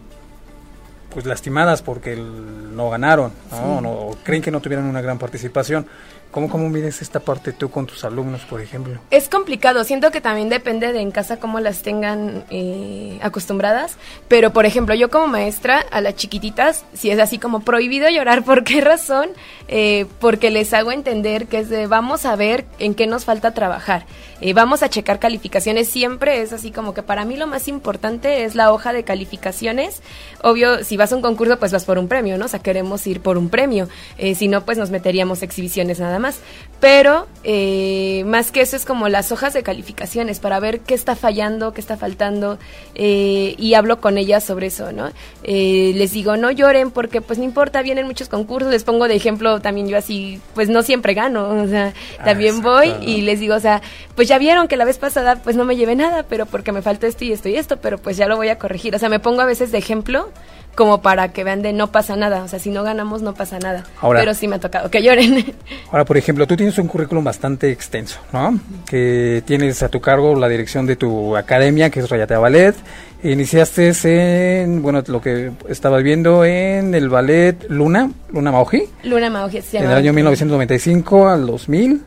pues 1.14 1.26
lastimadas 1.26 1.82
porque 1.82 2.16
no 2.16 2.90
ganaron, 2.90 3.32
¿no? 3.52 3.90
o 3.90 4.18
creen 4.24 4.42
que 4.42 4.52
no 4.52 4.62
tuvieron 4.62 4.86
una 4.86 5.02
gran 5.02 5.18
participación. 5.18 5.88
¿Cómo, 6.32 6.50
¿Cómo 6.50 6.70
mides 6.70 7.02
esta 7.02 7.22
parte 7.22 7.54
tú 7.54 7.70
con 7.70 7.86
tus 7.86 8.04
alumnos, 8.04 8.42
por 8.42 8.62
ejemplo? 8.62 9.00
Es 9.12 9.30
complicado, 9.30 9.84
siento 9.86 10.12
que 10.12 10.20
también 10.20 10.50
depende 10.50 10.92
de 10.92 11.00
en 11.00 11.12
casa 11.12 11.38
cómo 11.38 11.62
las 11.62 11.84
tengan 11.84 12.44
eh, 12.50 13.18
acostumbradas, 13.22 13.96
pero 14.28 14.52
por 14.52 14.66
ejemplo 14.66 14.94
yo 14.94 15.10
como 15.10 15.28
maestra 15.28 15.86
a 15.90 16.02
las 16.02 16.16
chiquititas, 16.16 16.84
si 16.94 17.12
es 17.12 17.20
así 17.20 17.40
como 17.40 17.62
prohibido 17.62 18.10
llorar, 18.10 18.44
¿por 18.46 18.66
qué 18.66 18.82
razón? 18.82 19.30
Eh, 19.70 20.06
porque 20.20 20.52
les 20.52 20.74
hago 20.74 20.92
entender 20.92 21.48
que 21.48 21.60
es 21.60 21.70
de 21.70 21.88
vamos 21.88 22.26
a 22.26 22.36
ver 22.36 22.66
en 22.78 22.94
qué 22.94 23.08
nos 23.08 23.24
falta 23.24 23.54
trabajar, 23.54 24.06
eh, 24.42 24.54
vamos 24.54 24.84
a 24.84 24.90
checar 24.90 25.20
calificaciones, 25.20 25.88
siempre 25.88 26.42
es 26.42 26.52
así 26.52 26.72
como 26.72 26.94
que 26.94 27.04
para 27.04 27.24
mí 27.24 27.38
lo 27.38 27.48
más 27.48 27.70
importante 27.70 28.44
es 28.44 28.54
la 28.54 28.74
hoja 28.74 28.92
de 28.92 29.04
calificaciones, 29.04 30.02
obvio 30.44 30.84
si 30.84 30.98
vas 30.98 31.14
a 31.14 31.16
un 31.16 31.22
concurso 31.22 31.58
pues 31.58 31.72
vas 31.72 31.86
por 31.86 31.98
un 31.98 32.10
premio, 32.10 32.38
¿no? 32.38 32.46
O 32.46 32.50
sea, 32.50 32.60
queremos 32.60 33.08
ir 33.08 33.22
por 33.22 33.38
un 33.38 33.50
premio, 33.50 33.88
si 34.36 34.48
no 34.50 34.66
pues 34.66 34.78
nos 34.78 34.92
meteríamos 34.92 35.42
exhibiciones 35.42 36.00
nada 36.00 36.17
nada 36.18 36.20
más. 36.20 36.40
Pero 36.80 37.28
eh, 37.44 38.24
más 38.28 38.52
que 38.52 38.62
eso 38.62 38.76
es 38.76 38.86
como 38.86 39.10
las 39.10 39.32
hojas 39.32 39.52
de 39.54 39.64
calificaciones 39.64 40.40
para 40.40 40.60
ver 40.60 40.82
qué 40.82 40.94
está 40.94 41.16
fallando, 41.16 41.74
qué 41.74 41.82
está 41.82 41.98
faltando 41.98 42.60
eh, 42.94 43.56
y 43.58 43.74
hablo 43.74 44.00
con 44.00 44.20
ellas 44.20 44.44
sobre 44.44 44.68
eso, 44.68 44.92
¿no? 44.92 45.10
Eh, 45.44 45.94
les 45.96 46.12
digo, 46.12 46.38
no 46.38 46.52
lloren 46.52 46.92
porque 46.92 47.20
pues 47.20 47.40
no 47.40 47.46
importa, 47.46 47.82
vienen 47.82 48.06
muchos 48.06 48.30
concursos, 48.30 48.70
les 48.70 48.84
pongo 48.84 49.08
de 49.08 49.16
ejemplo 49.16 49.60
también 49.60 49.88
yo 49.88 49.98
así, 49.98 50.40
pues 50.54 50.70
no 50.70 50.84
siempre 50.84 51.16
gano, 51.16 51.50
o 51.50 51.68
sea, 51.68 51.94
ah, 52.20 52.24
también 52.24 52.62
voy 52.62 52.94
y 53.02 53.22
les 53.22 53.40
digo, 53.40 53.56
o 53.56 53.60
sea, 53.60 53.82
pues 54.16 54.28
ya 54.28 54.38
vieron 54.38 54.68
que 54.68 54.78
la 54.78 54.86
vez 54.86 55.00
pasada 55.00 55.38
pues 55.38 55.56
no 55.56 55.66
me 55.66 55.78
llevé 55.78 55.96
nada, 55.96 56.28
pero 56.30 56.46
porque 56.46 56.72
me 56.72 56.84
falta 56.84 57.08
esto 57.08 57.26
y 57.26 57.32
esto 57.32 57.50
y 57.50 57.56
esto, 57.56 57.78
pero 57.78 57.98
pues 57.98 58.18
ya 58.18 58.28
lo 58.28 58.36
voy 58.36 58.50
a 58.50 58.60
corregir, 58.60 58.94
o 58.96 59.00
sea, 59.00 59.10
me 59.10 59.20
pongo 59.20 59.42
a 59.42 59.46
veces 59.46 59.72
de 59.72 59.80
ejemplo 59.80 60.30
como 60.78 61.02
para 61.02 61.34
que 61.34 61.44
vean 61.44 61.64
de 61.64 61.74
no 61.74 61.92
pasa 61.92 62.16
nada. 62.16 62.44
O 62.44 62.48
sea, 62.48 62.60
si 62.60 62.70
no 62.70 62.84
ganamos, 62.84 63.24
no 63.24 63.34
pasa 63.34 63.58
nada. 63.58 63.84
Pero 64.00 64.34
sí 64.36 64.48
me 64.48 64.58
ha 64.58 64.60
tocado 64.60 64.90
que 64.90 65.02
lloren. 65.02 65.56
Ahora, 65.92 66.06
por 66.06 66.18
ejemplo, 66.18 66.46
tú 66.46 66.56
tienes 66.56 66.78
un 66.78 66.88
currículum 66.88 67.24
bastante 67.24 67.72
extenso, 67.72 68.20
¿no? 68.32 68.58
Que 68.88 69.42
tienes 69.46 69.82
a 69.82 69.90
tu 69.90 70.00
cargo 70.00 70.36
la 70.36 70.48
dirección 70.48 70.86
de 70.86 70.96
tu 70.96 71.36
academia, 71.36 71.90
que 71.90 72.00
es 72.00 72.10
Rayatea 72.10 72.38
Ballet. 72.38 72.76
Iniciaste 73.24 74.62
en, 74.62 74.84
bueno, 74.84 75.04
lo 75.08 75.20
que 75.20 75.52
estabas 75.68 76.04
viendo 76.04 76.46
en 76.46 76.94
el 76.94 77.10
ballet 77.10 77.66
Luna, 77.70 78.12
Luna 78.32 78.52
Maoji. 78.52 78.84
Luna 79.04 79.32
Maoji, 79.32 79.62
sí. 79.64 79.78
En 79.78 79.86
el 79.86 79.94
año 79.94 80.14
1995 80.14 81.28
al 81.28 81.48
2000. 81.48 82.02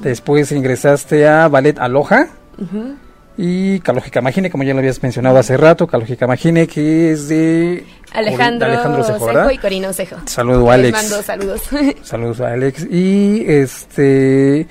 Después 0.00 0.52
ingresaste 0.52 1.26
a 1.26 1.48
Ballet 1.48 1.78
Aloha 1.78 2.28
y 3.36 3.80
Calógica 3.80 4.20
Imagine, 4.20 4.50
como 4.50 4.64
ya 4.64 4.72
lo 4.72 4.80
habías 4.80 5.02
mencionado 5.02 5.38
hace 5.38 5.56
rato, 5.56 5.86
Calógica 5.86 6.26
Imagine, 6.26 6.66
que 6.66 7.12
es 7.12 7.28
de 7.28 7.84
Alejandro, 8.12 8.68
y 9.52 9.58
Corino. 9.58 9.90
Saludos, 10.26 10.70
Alex. 10.70 10.92
mando 10.92 11.22
saludos. 11.22 11.62
Saludos 12.02 12.40
a 12.40 12.52
Alex. 12.52 12.86
Y 12.90 13.44
este 13.46 14.66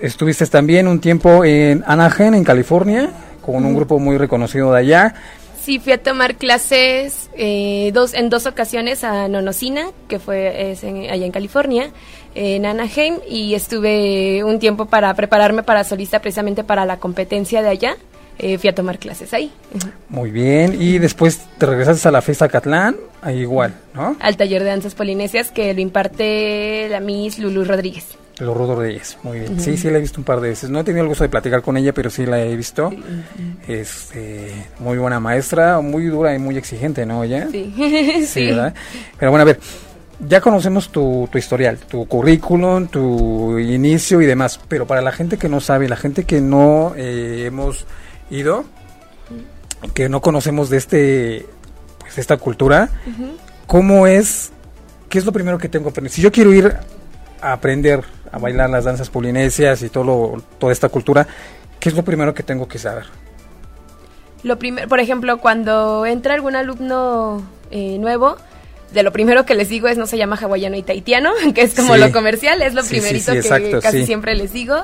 estuviste 0.00 0.46
también 0.46 0.88
un 0.88 1.00
tiempo 1.00 1.44
en 1.44 1.82
Anaheim, 1.86 2.34
en 2.34 2.44
California, 2.44 3.10
con 3.42 3.64
un 3.64 3.74
grupo 3.74 3.98
muy 3.98 4.18
reconocido 4.18 4.72
de 4.72 4.80
allá. 4.80 5.14
Sí, 5.60 5.78
fui 5.78 5.92
a 5.92 6.02
tomar 6.02 6.36
clases 6.36 7.28
eh, 7.36 7.90
dos, 7.92 8.14
en 8.14 8.30
dos 8.30 8.46
ocasiones 8.46 9.04
a 9.04 9.28
Nonosina, 9.28 9.88
que 10.08 10.18
fue 10.18 10.76
allá 11.10 11.26
en 11.26 11.32
California, 11.32 11.90
en 12.34 12.66
Anaheim, 12.66 13.16
y 13.28 13.54
estuve 13.54 14.44
un 14.44 14.58
tiempo 14.58 14.86
para 14.86 15.12
prepararme 15.14 15.62
para 15.62 15.84
solista 15.84 16.20
precisamente 16.20 16.64
para 16.64 16.86
la 16.86 16.98
competencia 16.98 17.62
de 17.62 17.68
allá. 17.68 17.96
Eh, 18.42 18.56
fui 18.56 18.70
a 18.70 18.74
tomar 18.74 18.98
clases 18.98 19.34
ahí. 19.34 19.52
Muy 20.08 20.30
bien, 20.30 20.80
y 20.80 20.98
después 20.98 21.42
te 21.58 21.66
regresaste 21.66 22.08
a 22.08 22.10
la 22.10 22.22
fiesta 22.22 22.48
Catlán, 22.48 22.96
ahí 23.20 23.40
igual, 23.40 23.74
¿no? 23.92 24.16
Al 24.18 24.38
taller 24.38 24.62
de 24.62 24.70
danzas 24.70 24.94
polinesias 24.94 25.50
que 25.50 25.74
lo 25.74 25.80
imparte 25.80 26.88
la 26.88 27.00
Miss 27.00 27.38
Lulu 27.38 27.64
Rodríguez. 27.64 28.16
Lulu 28.38 28.66
Rodríguez, 28.66 29.18
muy 29.22 29.40
bien. 29.40 29.60
Sí, 29.60 29.76
sí 29.76 29.90
la 29.90 29.98
he 29.98 30.00
visto 30.00 30.18
un 30.18 30.24
par 30.24 30.40
de 30.40 30.48
veces. 30.48 30.70
No 30.70 30.80
he 30.80 30.84
tenido 30.84 31.02
el 31.02 31.08
gusto 31.08 31.24
de 31.24 31.28
platicar 31.28 31.60
con 31.60 31.76
ella, 31.76 31.92
pero 31.92 32.08
sí 32.08 32.24
la 32.24 32.40
he 32.42 32.56
visto. 32.56 32.90
Este, 33.68 34.52
muy 34.78 34.96
buena 34.96 35.20
maestra, 35.20 35.80
muy 35.80 36.06
dura 36.06 36.34
y 36.34 36.38
muy 36.38 36.56
exigente, 36.56 37.04
¿no? 37.04 37.24
¿Ya? 37.24 37.46
Sí. 37.52 38.26
sí, 38.26 38.46
¿verdad? 38.46 38.74
Pero 39.18 39.30
bueno, 39.30 39.42
a 39.42 39.44
ver, 39.44 39.60
ya 40.26 40.40
conocemos 40.40 40.90
tu, 40.90 41.28
tu 41.30 41.38
historial, 41.38 41.78
tu 41.78 42.06
currículum, 42.06 42.88
tu 42.88 43.58
inicio 43.58 44.20
y 44.20 44.26
demás, 44.26 44.60
pero 44.68 44.86
para 44.86 45.00
la 45.00 45.12
gente 45.12 45.38
que 45.38 45.48
no 45.48 45.60
sabe, 45.60 45.88
la 45.88 45.96
gente 45.96 46.24
que 46.24 46.40
no 46.40 46.92
eh, 46.96 47.44
hemos 47.46 47.86
ido, 48.30 48.64
que 49.94 50.08
no 50.08 50.20
conocemos 50.20 50.70
de 50.70 50.76
este, 50.76 51.46
pues 51.98 52.18
esta 52.18 52.36
cultura, 52.36 52.90
¿cómo 53.66 54.06
es? 54.06 54.52
¿Qué 55.08 55.18
es 55.18 55.24
lo 55.24 55.32
primero 55.32 55.58
que 55.58 55.68
tengo 55.68 55.84
que 55.84 55.90
aprender? 55.90 56.12
Si 56.12 56.22
yo 56.22 56.30
quiero 56.30 56.52
ir 56.52 56.76
a 57.40 57.52
aprender 57.52 58.04
a 58.30 58.38
bailar 58.38 58.70
las 58.70 58.84
danzas 58.84 59.10
polinesias 59.10 59.82
y 59.82 59.88
todo 59.88 60.42
toda 60.58 60.72
esta 60.72 60.88
cultura, 60.88 61.26
¿qué 61.78 61.88
es 61.88 61.94
lo 61.94 62.04
primero 62.04 62.34
que 62.34 62.42
tengo 62.42 62.68
que 62.68 62.78
saber? 62.78 63.04
Lo 64.42 64.58
primero, 64.58 64.88
por 64.88 65.00
ejemplo, 65.00 65.38
cuando 65.38 66.06
entra 66.06 66.34
algún 66.34 66.56
alumno 66.56 67.42
eh, 67.70 67.98
nuevo, 67.98 68.36
de 68.92 69.02
lo 69.02 69.12
primero 69.12 69.46
que 69.46 69.54
les 69.54 69.68
digo 69.68 69.88
es 69.88 69.96
no 69.96 70.06
se 70.06 70.18
llama 70.18 70.36
hawaiano 70.36 70.76
y 70.76 70.82
tahitiano, 70.82 71.32
que 71.54 71.62
es 71.62 71.74
como 71.74 71.96
lo 71.96 72.12
comercial, 72.12 72.62
es 72.62 72.74
lo 72.74 72.84
primerito 72.84 73.32
que 73.32 73.78
casi 73.80 74.06
siempre 74.06 74.34
les 74.34 74.52
digo. 74.52 74.76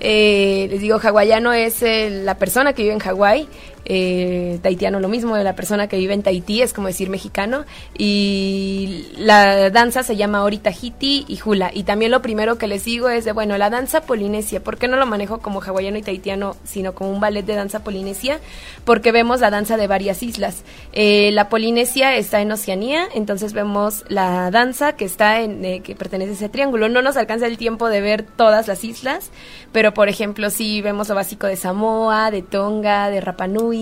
Eh, 0.00 0.66
les 0.70 0.80
digo, 0.80 0.98
hawaiano 1.00 1.52
es 1.52 1.82
la 1.82 2.36
persona 2.36 2.72
que 2.72 2.82
vive 2.82 2.94
en 2.94 3.00
Hawái, 3.00 3.48
eh, 3.84 4.58
taitiano 4.62 5.00
lo 5.00 5.08
mismo, 5.08 5.36
la 5.36 5.54
persona 5.54 5.88
que 5.88 5.98
vive 5.98 6.14
en 6.14 6.22
Tahití 6.22 6.62
es 6.62 6.72
como 6.72 6.88
decir 6.88 7.10
mexicano, 7.10 7.64
y 7.96 9.06
la 9.16 9.70
danza 9.70 10.02
se 10.02 10.16
llama 10.16 10.42
Ori 10.44 10.58
Tahiti 10.58 11.24
y 11.28 11.38
Hula. 11.44 11.70
Y 11.72 11.84
también 11.84 12.10
lo 12.10 12.22
primero 12.22 12.58
que 12.58 12.66
les 12.66 12.84
digo 12.84 13.08
es 13.08 13.24
de, 13.24 13.32
bueno, 13.32 13.58
la 13.58 13.70
danza 13.70 14.02
polinesia, 14.02 14.62
¿por 14.62 14.78
qué 14.78 14.88
no 14.88 14.96
lo 14.96 15.06
manejo 15.06 15.38
como 15.38 15.60
hawaiano 15.60 15.98
y 15.98 16.02
tahitiano, 16.02 16.56
sino 16.64 16.94
como 16.94 17.10
un 17.10 17.20
ballet 17.20 17.44
de 17.44 17.54
danza 17.54 17.84
polinesia? 17.84 18.40
Porque 18.84 19.12
vemos 19.12 19.40
la 19.40 19.50
danza 19.50 19.76
de 19.76 19.86
varias 19.86 20.22
islas. 20.22 20.62
Eh, 20.92 21.30
la 21.32 21.48
Polinesia 21.48 22.16
está 22.16 22.40
en 22.40 22.52
Oceanía, 22.52 23.06
entonces 23.14 23.52
vemos 23.52 24.04
la 24.08 24.50
danza 24.50 24.94
que 24.94 25.04
está 25.04 25.40
en, 25.40 25.64
eh, 25.64 25.80
que 25.82 25.94
pertenece 25.94 26.32
a 26.32 26.34
ese 26.34 26.48
triángulo. 26.48 26.88
No 26.88 27.02
nos 27.02 27.16
alcanza 27.16 27.46
el 27.46 27.58
tiempo 27.58 27.88
de 27.88 28.00
ver 28.00 28.22
todas 28.22 28.68
las 28.68 28.84
islas, 28.84 29.30
pero 29.72 29.94
por 29.94 30.08
ejemplo, 30.08 30.50
sí 30.50 30.80
vemos 30.80 31.08
lo 31.08 31.14
básico 31.14 31.46
de 31.46 31.56
Samoa, 31.56 32.30
de 32.30 32.42
Tonga, 32.42 33.10
de 33.10 33.20
Rapanui. 33.20 33.73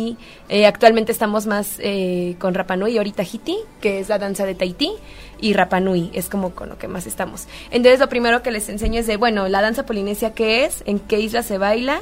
Eh, 0.49 0.66
actualmente 0.66 1.12
estamos 1.12 1.46
más 1.46 1.76
eh, 1.78 2.37
con 2.38 2.54
Rapanui 2.54 2.92
y 2.92 2.99
ahorita 2.99 3.18
Tahiti, 3.18 3.56
que 3.80 4.00
es 4.00 4.08
la 4.08 4.18
danza 4.18 4.46
de 4.46 4.54
Tahití, 4.54 4.92
y 5.40 5.52
Rapanui 5.54 6.11
es 6.12 6.28
como 6.28 6.54
con 6.54 6.68
lo 6.68 6.78
que 6.78 6.88
más 6.88 7.06
estamos. 7.06 7.46
Entonces, 7.70 8.00
lo 8.00 8.08
primero 8.08 8.42
que 8.42 8.50
les 8.50 8.68
enseño 8.68 9.00
es 9.00 9.06
de, 9.06 9.16
bueno, 9.16 9.49
la 9.49 9.62
danza 9.62 9.84
polinesia, 9.84 10.34
¿qué 10.34 10.64
es? 10.64 10.82
¿En 10.87 10.99
qué 10.99 11.20
isla 11.20 11.42
se 11.42 11.58
baila? 11.58 12.00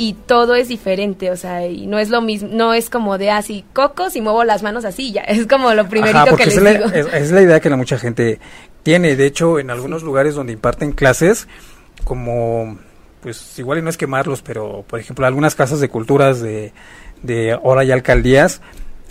y 0.00 0.12
todo 0.12 0.54
es 0.54 0.68
diferente, 0.68 1.32
o 1.32 1.36
sea, 1.36 1.66
y 1.66 1.88
no 1.88 1.98
es 1.98 2.08
lo 2.08 2.20
mismo, 2.20 2.48
no 2.52 2.72
es 2.72 2.88
como 2.88 3.18
de 3.18 3.32
así 3.32 3.64
cocos 3.72 4.14
y 4.14 4.20
muevo 4.20 4.44
las 4.44 4.62
manos 4.62 4.84
así, 4.84 5.10
ya, 5.10 5.22
es 5.26 5.48
como 5.48 5.74
lo 5.74 5.88
primerito 5.88 6.36
que 6.36 6.46
les 6.46 6.56
es 6.56 6.72
digo. 6.72 6.86
La, 6.86 7.18
es, 7.18 7.32
la 7.32 7.42
idea 7.42 7.58
que 7.58 7.68
la 7.68 7.76
mucha 7.76 7.98
gente 7.98 8.38
tiene, 8.84 9.16
de 9.16 9.26
hecho, 9.26 9.58
en 9.58 9.70
algunos 9.70 10.04
lugares 10.04 10.36
donde 10.36 10.52
imparten 10.52 10.92
clases, 10.92 11.48
como 12.04 12.78
pues 13.20 13.58
igual 13.58 13.78
y 13.78 13.82
no 13.82 13.90
es 13.90 13.96
quemarlos, 13.96 14.42
pero 14.42 14.84
por 14.86 15.00
ejemplo 15.00 15.26
algunas 15.26 15.56
casas 15.56 15.80
de 15.80 15.88
culturas 15.88 16.40
de, 16.40 16.72
de 17.22 17.52
ahora 17.52 17.84
y 17.84 17.92
alcaldías 17.92 18.60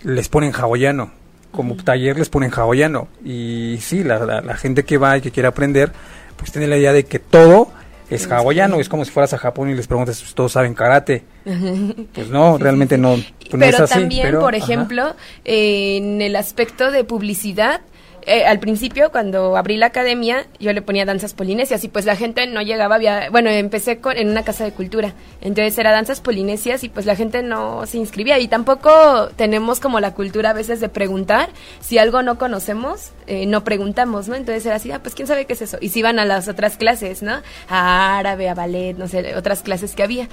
les 0.04 0.30
ponen 0.30 0.54
hawaiano, 0.54 1.12
como 1.52 1.76
taller 1.76 2.18
les 2.18 2.30
ponen 2.30 2.52
hawaiano. 2.54 3.08
Y 3.24 3.78
sí, 3.82 4.04
la, 4.04 4.20
la, 4.42 4.56
gente 4.56 4.84
que 4.84 4.98
va 4.98 5.18
y 5.18 5.22
que 5.22 5.32
quiere 5.32 5.48
aprender, 5.48 5.92
pues 6.38 6.52
tiene 6.52 6.68
la 6.68 6.78
idea 6.78 6.94
de 6.94 7.06
que 7.06 7.20
todo 7.20 7.70
es 8.10 8.30
hawaiano, 8.32 8.80
es 8.80 8.90
como 8.90 9.04
si 9.04 9.12
fueras 9.12 9.34
a 9.34 9.38
Japón 9.38 9.70
y 9.70 9.74
les 9.74 9.88
preguntas 9.88 10.18
si 10.18 10.34
todos 10.34 10.52
saben 10.52 10.74
karate. 10.74 11.24
Pues 12.14 12.30
no, 12.30 12.58
realmente 12.58 12.98
no. 12.98 13.16
Pues 13.50 13.74
pero 13.74 13.88
también, 13.88 14.40
por 14.40 14.56
ejemplo, 14.56 15.16
en 15.46 16.22
el 16.22 16.36
aspecto 16.36 16.92
de 16.92 17.04
publicidad, 17.04 17.82
eh, 18.28 18.46
al 18.46 18.60
principio, 18.60 19.10
cuando 19.10 19.56
abrí 19.56 19.78
la 19.78 19.86
academia, 19.86 20.48
yo 20.60 20.74
le 20.74 20.82
ponía 20.82 21.06
danzas 21.06 21.34
polinesias 21.34 21.82
y 21.86 21.88
pues 21.88 22.06
la 22.06 22.18
gente 22.18 22.46
no 22.46 22.62
llegaba, 22.62 22.96
había, 22.96 23.30
bueno, 23.30 23.50
empecé 23.50 24.00
con, 24.00 24.18
en 24.18 24.28
una 24.28 24.44
casa 24.44 24.66
de 24.66 24.74
cultura, 24.74 25.14
entonces 25.40 25.78
era 25.78 25.92
danzas 25.92 26.20
polinesias 26.20 26.84
y 26.84 26.90
pues 26.90 27.06
la 27.06 27.16
gente 27.16 27.42
no 27.42 27.86
se 27.86 27.98
inscribía 27.98 28.38
y 28.40 28.50
tampoco 28.50 29.30
tenemos 29.38 29.80
como 29.80 30.02
la 30.02 30.14
cultura 30.14 30.50
a 30.50 30.54
veces 30.54 30.82
de 30.82 30.90
preguntar, 30.90 31.50
si 31.80 32.00
algo 32.00 32.22
no 32.22 32.38
conocemos, 32.38 33.12
eh, 33.28 33.46
no 33.46 33.64
preguntamos, 33.64 34.28
¿no? 34.28 34.36
Entonces 34.36 34.66
era 34.66 34.76
así, 34.76 34.92
ah, 34.92 35.00
pues 35.02 35.16
quién 35.16 35.30
sabe 35.30 35.46
qué 35.46 35.54
es 35.54 35.62
eso, 35.62 35.78
y 35.80 35.88
si 35.88 36.00
iban 36.00 36.20
a 36.20 36.26
las 36.26 36.50
otras 36.50 36.76
clases, 36.76 37.24
¿no? 37.24 37.42
A 37.70 38.18
árabe, 38.18 38.50
a 38.50 38.54
ballet, 38.54 38.94
no 38.98 39.08
sé, 39.08 39.36
otras 39.38 39.62
clases 39.62 39.96
que 39.96 40.04
había. 40.04 40.28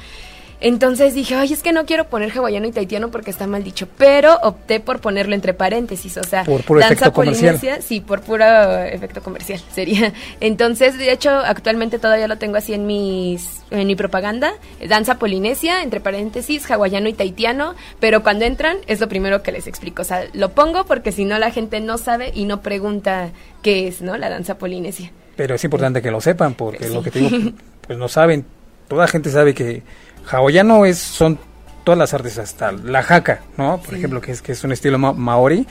Entonces 0.61 1.15
dije, 1.15 1.35
ay, 1.35 1.53
es 1.53 1.63
que 1.63 1.73
no 1.73 1.85
quiero 1.87 2.05
poner 2.09 2.31
hawaiano 2.31 2.67
y 2.67 2.73
taitiano 2.73 3.11
porque 3.11 3.31
está 3.31 3.47
mal 3.47 3.63
dicho, 3.65 3.89
pero 3.99 4.39
opté 4.43 4.81
por 4.81 5.01
ponerlo 5.01 5.35
entre 5.35 5.55
paréntesis, 5.55 6.17
o 6.17 6.23
sea, 6.23 6.45
por 6.45 6.63
puro 6.63 6.81
danza 6.81 7.13
polinesia, 7.13 7.81
sí, 7.83 8.01
por 8.01 8.21
puro 8.23 8.45
efecto 8.85 9.23
comercial 9.23 9.61
sería. 9.75 10.13
Entonces, 10.41 10.97
de 10.99 11.13
hecho, 11.13 11.31
actualmente 11.31 11.99
todavía 11.99 12.29
lo 12.29 12.39
tengo 12.39 12.57
así 12.57 12.75
en 12.75 12.87
mis 12.87 13.63
en 13.71 13.87
mi 13.87 13.97
propaganda, 13.97 14.53
danza 14.87 15.19
polinesia, 15.19 15.83
entre 15.83 16.01
paréntesis, 16.01 16.71
hawaiano 16.71 17.09
y 17.09 17.13
taitiano, 17.13 17.75
pero 17.99 18.23
cuando 18.23 18.45
entran 18.45 18.77
es 18.87 19.01
lo 19.01 19.09
primero 19.09 19.43
que 19.43 19.53
les 19.53 19.67
explico, 19.67 20.03
o 20.03 20.05
sea, 20.05 20.25
lo 20.33 20.51
pongo 20.51 20.85
porque 20.85 21.13
si 21.13 21.25
no 21.25 21.39
la 21.39 21.51
gente 21.51 21.81
no 21.81 21.99
sabe 21.99 22.31
y 22.35 22.45
no 22.45 22.63
pregunta 22.63 23.31
qué 23.63 23.89
es, 23.89 24.03
¿no? 24.03 24.17
La 24.17 24.29
danza 24.31 24.59
polinesia. 24.59 25.11
Pero 25.37 25.57
es 25.57 25.65
importante 25.65 26.01
que 26.03 26.11
lo 26.11 26.21
sepan 26.21 26.55
porque 26.55 26.89
lo 26.89 27.03
que 27.03 27.11
te 27.11 27.19
digo, 27.21 27.53
pues 27.87 27.99
no 27.99 28.09
saben, 28.09 28.45
toda 28.89 29.09
gente 29.09 29.31
sabe 29.31 29.55
que 29.55 29.83
hawaiano 30.31 30.85
es, 30.85 30.99
son 30.99 31.39
todas 31.85 31.99
las 31.99 32.15
artes 32.15 32.39
hasta 32.39 32.73
la 32.73 33.03
jaca, 33.03 33.43
¿no? 33.57 33.79
Por 33.79 33.95
ejemplo, 33.95 34.21
que 34.21 34.33
es, 34.33 34.43
que 34.43 34.53
es 34.53 34.65
un 34.65 34.73
estilo 34.73 34.99
maori. 34.99 35.67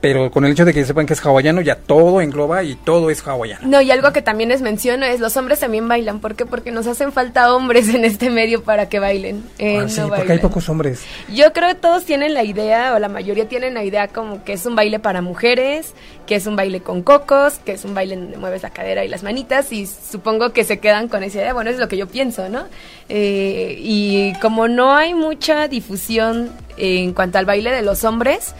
Pero 0.00 0.30
con 0.30 0.44
el 0.44 0.52
hecho 0.52 0.64
de 0.64 0.74
que 0.74 0.84
sepan 0.84 1.06
que 1.06 1.14
es 1.14 1.24
hawaiano, 1.24 1.62
ya 1.62 1.76
todo 1.76 2.20
engloba 2.20 2.62
y 2.62 2.74
todo 2.74 3.10
es 3.10 3.26
hawaiano. 3.26 3.66
No, 3.66 3.80
y 3.80 3.90
algo 3.90 4.12
que 4.12 4.22
también 4.22 4.50
les 4.50 4.60
menciono 4.60 5.06
es 5.06 5.20
los 5.20 5.36
hombres 5.36 5.60
también 5.60 5.88
bailan. 5.88 6.20
¿Por 6.20 6.34
qué? 6.34 6.44
Porque 6.44 6.70
nos 6.70 6.86
hacen 6.86 7.12
falta 7.12 7.54
hombres 7.54 7.88
en 7.88 8.04
este 8.04 8.30
medio 8.30 8.62
para 8.62 8.88
que 8.88 8.98
bailen. 8.98 9.42
Eh, 9.58 9.80
ah, 9.82 9.88
sí, 9.88 10.02
porque 10.14 10.32
hay 10.32 10.38
pocos 10.38 10.68
hombres. 10.68 11.02
Yo 11.32 11.52
creo 11.52 11.68
que 11.68 11.74
todos 11.76 12.04
tienen 12.04 12.34
la 12.34 12.44
idea, 12.44 12.94
o 12.94 12.98
la 12.98 13.08
mayoría 13.08 13.48
tienen 13.48 13.74
la 13.74 13.84
idea 13.84 14.08
como 14.08 14.44
que 14.44 14.52
es 14.52 14.66
un 14.66 14.76
baile 14.76 14.98
para 14.98 15.22
mujeres, 15.22 15.94
que 16.26 16.36
es 16.36 16.46
un 16.46 16.56
baile 16.56 16.80
con 16.80 17.02
cocos, 17.02 17.54
que 17.64 17.72
es 17.72 17.84
un 17.84 17.94
baile 17.94 18.16
donde 18.16 18.36
mueves 18.36 18.62
la 18.62 18.70
cadera 18.70 19.04
y 19.04 19.08
las 19.08 19.22
manitas, 19.22 19.72
y 19.72 19.86
supongo 19.86 20.52
que 20.52 20.64
se 20.64 20.78
quedan 20.78 21.08
con 21.08 21.22
esa 21.22 21.38
idea. 21.38 21.54
Bueno, 21.54 21.70
es 21.70 21.78
lo 21.78 21.88
que 21.88 21.96
yo 21.96 22.06
pienso, 22.06 22.48
¿no? 22.48 22.66
Eh, 23.08 23.76
y 23.78 24.34
como 24.40 24.68
no 24.68 24.94
hay 24.94 25.14
mucha 25.14 25.68
difusión 25.68 26.50
en 26.76 27.14
cuanto 27.14 27.38
al 27.38 27.46
baile 27.46 27.70
de 27.72 27.82
los 27.82 28.04
hombres, 28.04 28.54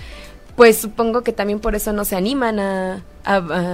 pues 0.57 0.79
supongo 0.79 1.23
que 1.23 1.33
también 1.33 1.61
por 1.61 1.75
eso 1.75 1.93
no 1.93 2.05
se 2.05 2.17
animan 2.17 2.59
a, 2.59 3.03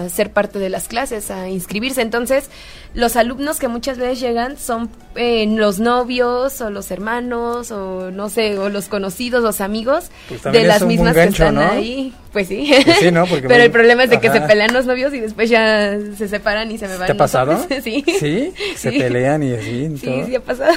ser 0.08 0.32
parte 0.32 0.58
de 0.58 0.70
las 0.70 0.88
clases, 0.88 1.30
a 1.30 1.48
inscribirse. 1.50 2.00
Entonces, 2.00 2.48
los 2.94 3.16
alumnos 3.16 3.58
que 3.58 3.68
muchas 3.68 3.98
veces 3.98 4.18
llegan 4.18 4.56
son 4.56 4.88
eh, 5.14 5.46
los 5.46 5.78
novios 5.78 6.62
o 6.62 6.70
los 6.70 6.90
hermanos 6.90 7.70
o 7.70 8.10
no 8.10 8.30
sé, 8.30 8.58
o 8.58 8.70
los 8.70 8.88
conocidos, 8.88 9.42
los 9.42 9.60
amigos 9.60 10.10
pues 10.28 10.42
de 10.42 10.64
las 10.64 10.84
mismas 10.86 11.14
que 11.14 11.24
están 11.24 11.58
ahí. 11.58 12.14
Pues 12.32 12.48
sí. 12.48 12.72
Pues 12.82 13.12
¿no? 13.12 13.26
Pero 13.30 13.62
el 13.62 13.70
problema 13.70 14.04
es 14.04 14.10
de 14.10 14.20
que 14.20 14.30
se 14.30 14.40
pelean 14.40 14.72
los 14.72 14.86
novios 14.86 15.12
y 15.12 15.20
después 15.20 15.50
ya 15.50 15.98
se 16.16 16.28
separan 16.28 16.70
y 16.70 16.78
se 16.78 16.88
me 16.88 16.96
van. 16.96 17.06
¿Te 17.06 17.12
ha 17.12 17.16
pasado? 17.16 17.64
sí. 17.82 18.02
¿Sí? 18.18 18.54
Se 18.76 18.90
pelean 18.90 19.42
y 19.42 19.52
así. 19.52 19.98
Sí, 19.98 20.22
sí 20.26 20.34
ha 20.34 20.40
pasado. 20.40 20.72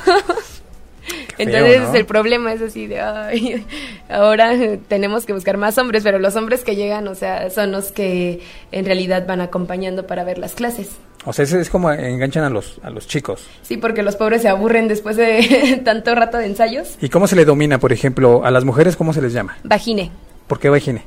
Entonces 1.38 1.94
el 1.94 2.06
problema 2.06 2.54
es 2.54 2.62
así 2.62 2.88
de, 2.88 3.02
ay, 3.02 3.66
ahora 4.10 4.54
tenemos 4.88 5.26
que 5.26 5.34
buscar 5.34 5.58
más 5.58 5.78
hombres, 5.78 6.04
pero 6.04 6.20
los 6.20 6.36
hombres 6.36 6.64
que 6.64 6.76
llegan, 6.76 7.08
o 7.08 7.16
sea, 7.16 7.50
son 7.50 7.72
los 7.72 7.92
que 7.92 8.42
en 8.72 8.86
realidad 8.86 9.26
van 9.28 9.42
acompañando 9.42 10.08
para 10.08 10.24
ver 10.24 10.38
las 10.38 10.54
clases. 10.54 10.92
O 11.26 11.34
sea, 11.34 11.44
es, 11.44 11.70
como 11.72 11.92
enganchan 11.92 12.44
a 12.44 12.50
los, 12.50 12.80
a 12.84 12.92
los 12.92 13.08
chicos. 13.08 13.48
Sí, 13.64 13.78
porque 13.78 14.04
los 14.04 14.16
pobres 14.16 14.44
se 14.44 14.48
aburren 14.48 14.88
después 14.88 15.18
de 15.18 15.82
tanto 15.86 16.14
rato 16.14 16.38
de 16.38 16.46
ensayos. 16.46 16.98
¿Y 17.02 17.10
cómo 17.10 17.28
se 17.28 17.36
le 17.36 17.46
domina, 17.46 17.80
por 17.80 17.92
ejemplo, 17.92 18.46
a 18.46 18.52
las 18.52 18.64
mujeres, 18.64 18.96
cómo 18.96 19.12
se 19.12 19.22
les 19.22 19.34
llama? 19.34 19.58
Vagine. 19.64 20.12
¿Por 20.48 20.60
qué 20.60 20.70
vagine? 20.70 21.04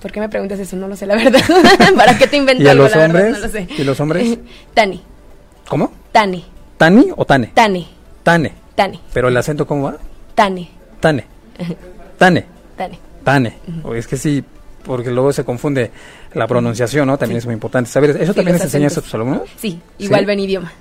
¿Por 0.00 0.10
qué 0.10 0.18
me 0.18 0.28
preguntas 0.28 0.58
eso? 0.58 0.74
No 0.74 0.88
lo 0.88 0.96
sé, 0.96 1.06
la 1.06 1.14
verdad. 1.14 1.40
¿Para 1.96 2.18
qué 2.18 2.26
te 2.26 2.36
invento 2.36 2.60
¿Y 2.60 2.66
a 2.66 2.74
los 2.74 2.94
hombres? 2.96 3.34
no 3.34 3.46
lo 3.46 3.48
sé. 3.48 3.68
¿Y 3.78 3.84
los 3.84 4.00
hombres? 4.00 4.36
Tani. 4.74 5.00
¿Cómo? 5.68 5.92
Tani. 6.10 6.44
¿Tani 6.76 7.12
o 7.16 7.24
Tane? 7.24 7.52
Tani. 7.54 7.88
Tane. 8.24 8.61
Tane. 8.74 9.00
¿Pero 9.12 9.28
el 9.28 9.36
acento 9.36 9.66
cómo 9.66 9.84
va? 9.84 9.96
Tane. 10.34 10.68
Tane. 11.00 11.26
Tane. 12.18 12.46
Tane. 12.76 12.98
Tane. 13.24 13.58
Es 13.94 14.06
que 14.06 14.16
sí, 14.16 14.44
porque 14.84 15.10
luego 15.10 15.32
se 15.32 15.44
confunde 15.44 15.90
la 16.34 16.46
pronunciación, 16.46 17.06
¿no? 17.06 17.18
También 17.18 17.38
es 17.38 17.44
muy 17.44 17.54
importante 17.54 17.90
saber. 17.90 18.10
¿Eso 18.20 18.34
también 18.34 18.54
les 18.56 18.64
enseñas 18.64 18.96
a 18.98 19.02
tus 19.02 19.14
alumnos? 19.14 19.42
Sí, 19.56 19.80
igual 19.98 20.26
ven 20.26 20.40
idioma. 20.40 20.72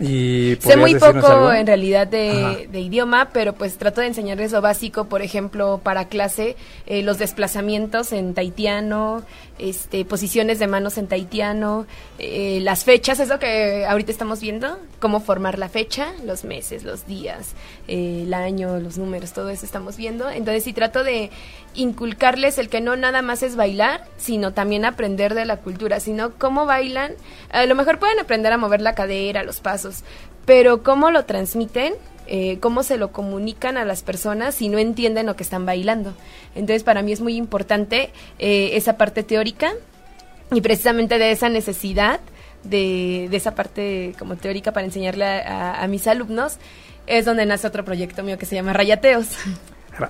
Y 0.00 0.56
sé 0.60 0.76
muy 0.76 0.94
poco 0.94 1.52
en 1.52 1.66
realidad 1.66 2.06
de, 2.06 2.68
idioma, 2.72 3.28
pero 3.32 3.52
pues 3.52 3.76
trato 3.76 4.00
de 4.00 4.06
enseñarles 4.06 4.52
lo 4.52 4.62
básico, 4.62 5.04
por 5.04 5.20
ejemplo, 5.20 5.80
para 5.82 6.08
clase, 6.08 6.56
eh, 6.86 7.02
los 7.02 7.18
desplazamientos 7.18 8.12
en 8.12 8.32
taitiano, 8.32 9.22
este, 9.58 10.06
posiciones 10.06 10.58
de 10.58 10.66
manos 10.66 10.96
en 10.96 11.06
taitiano, 11.06 11.86
eh, 12.18 12.60
las 12.62 12.84
fechas, 12.84 13.20
es 13.20 13.28
lo 13.28 13.38
que 13.38 13.84
ahorita 13.84 14.10
estamos 14.10 14.40
viendo, 14.40 14.78
cómo 15.00 15.20
formar 15.20 15.58
la 15.58 15.68
fecha, 15.68 16.12
los 16.24 16.44
meses, 16.44 16.82
los 16.84 17.06
días, 17.06 17.54
eh, 17.86 18.22
el 18.24 18.32
año, 18.32 18.78
los 18.78 18.96
números, 18.96 19.32
todo 19.32 19.50
eso 19.50 19.66
estamos 19.66 19.98
viendo. 19.98 20.30
Entonces 20.30 20.64
sí 20.64 20.72
trato 20.72 21.04
de 21.04 21.30
inculcarles 21.74 22.58
el 22.58 22.68
que 22.68 22.80
no 22.80 22.96
nada 22.96 23.20
más 23.20 23.42
es 23.42 23.54
bailar, 23.54 24.06
sino 24.16 24.52
también 24.52 24.84
aprender 24.84 25.34
de 25.34 25.44
la 25.44 25.58
cultura, 25.58 26.00
sino 26.00 26.32
cómo 26.38 26.64
bailan. 26.64 27.12
A 27.50 27.66
lo 27.66 27.74
mejor 27.74 27.98
pueden 27.98 28.18
aprender 28.18 28.52
a 28.52 28.56
mover 28.56 28.80
la 28.80 28.94
cadera, 28.94 29.39
los 29.42 29.60
pasos, 29.60 30.04
pero 30.46 30.82
cómo 30.82 31.10
lo 31.10 31.24
transmiten 31.24 31.94
eh, 32.32 32.58
cómo 32.60 32.84
se 32.84 32.96
lo 32.96 33.10
comunican 33.10 33.76
a 33.76 33.84
las 33.84 34.04
personas 34.04 34.54
si 34.54 34.68
no 34.68 34.78
entienden 34.78 35.26
lo 35.26 35.34
que 35.34 35.42
están 35.42 35.66
bailando. 35.66 36.14
Entonces, 36.54 36.84
para 36.84 37.02
mí 37.02 37.10
es 37.10 37.20
muy 37.20 37.34
importante 37.34 38.12
eh, 38.38 38.70
esa 38.74 38.96
parte 38.96 39.24
teórica 39.24 39.72
y 40.52 40.60
precisamente 40.60 41.18
de 41.18 41.32
esa 41.32 41.48
necesidad 41.48 42.20
de, 42.62 43.28
esa 43.32 43.56
parte 43.56 44.14
como 44.16 44.36
teórica 44.36 44.70
para 44.70 44.86
enseñarle 44.86 45.42
a, 45.44 45.84
mis 45.88 46.06
alumnos 46.06 46.58
es 47.08 47.24
donde 47.24 47.46
nace 47.46 47.66
otro 47.66 47.84
proyecto 47.84 48.22
mío 48.22 48.38
que 48.38 48.46
se 48.46 48.54
llama 48.54 48.74
Rayateos. 48.74 49.26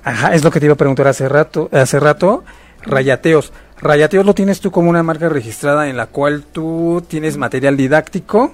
Ajá, 0.05 0.35
es 0.35 0.45
lo 0.45 0.51
que 0.51 0.61
te 0.61 0.67
iba 0.67 0.75
a 0.75 0.77
preguntar 0.77 1.09
hace 1.09 1.27
rato, 1.27 1.71
hace 1.73 1.99
rato, 2.01 2.45
Rayateos. 2.83 3.51
Rayateos 3.83 4.27
lo 4.27 4.35
tienes 4.35 4.61
tú 4.61 4.71
como 4.71 4.91
una 4.91 5.03
marca 5.03 5.29
registrada 5.29 5.89
en 5.89 5.97
la 5.97 6.07
cual 6.07 6.45
tú 6.45 7.03
tienes 7.09 7.39
material 7.39 7.77
didáctico 7.77 8.53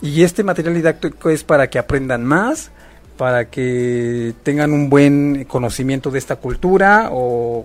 y 0.00 0.22
este 0.22 0.44
material 0.44 0.74
didáctico 0.74 1.28
es 1.28 1.44
para 1.44 1.68
que 1.68 1.78
aprendan 1.78 2.24
más, 2.24 2.70
para 3.16 3.50
que 3.50 4.34
tengan 4.42 4.72
un 4.72 4.90
buen 4.90 5.44
conocimiento 5.44 6.10
de 6.10 6.18
esta 6.18 6.36
cultura 6.36 7.08
o 7.12 7.64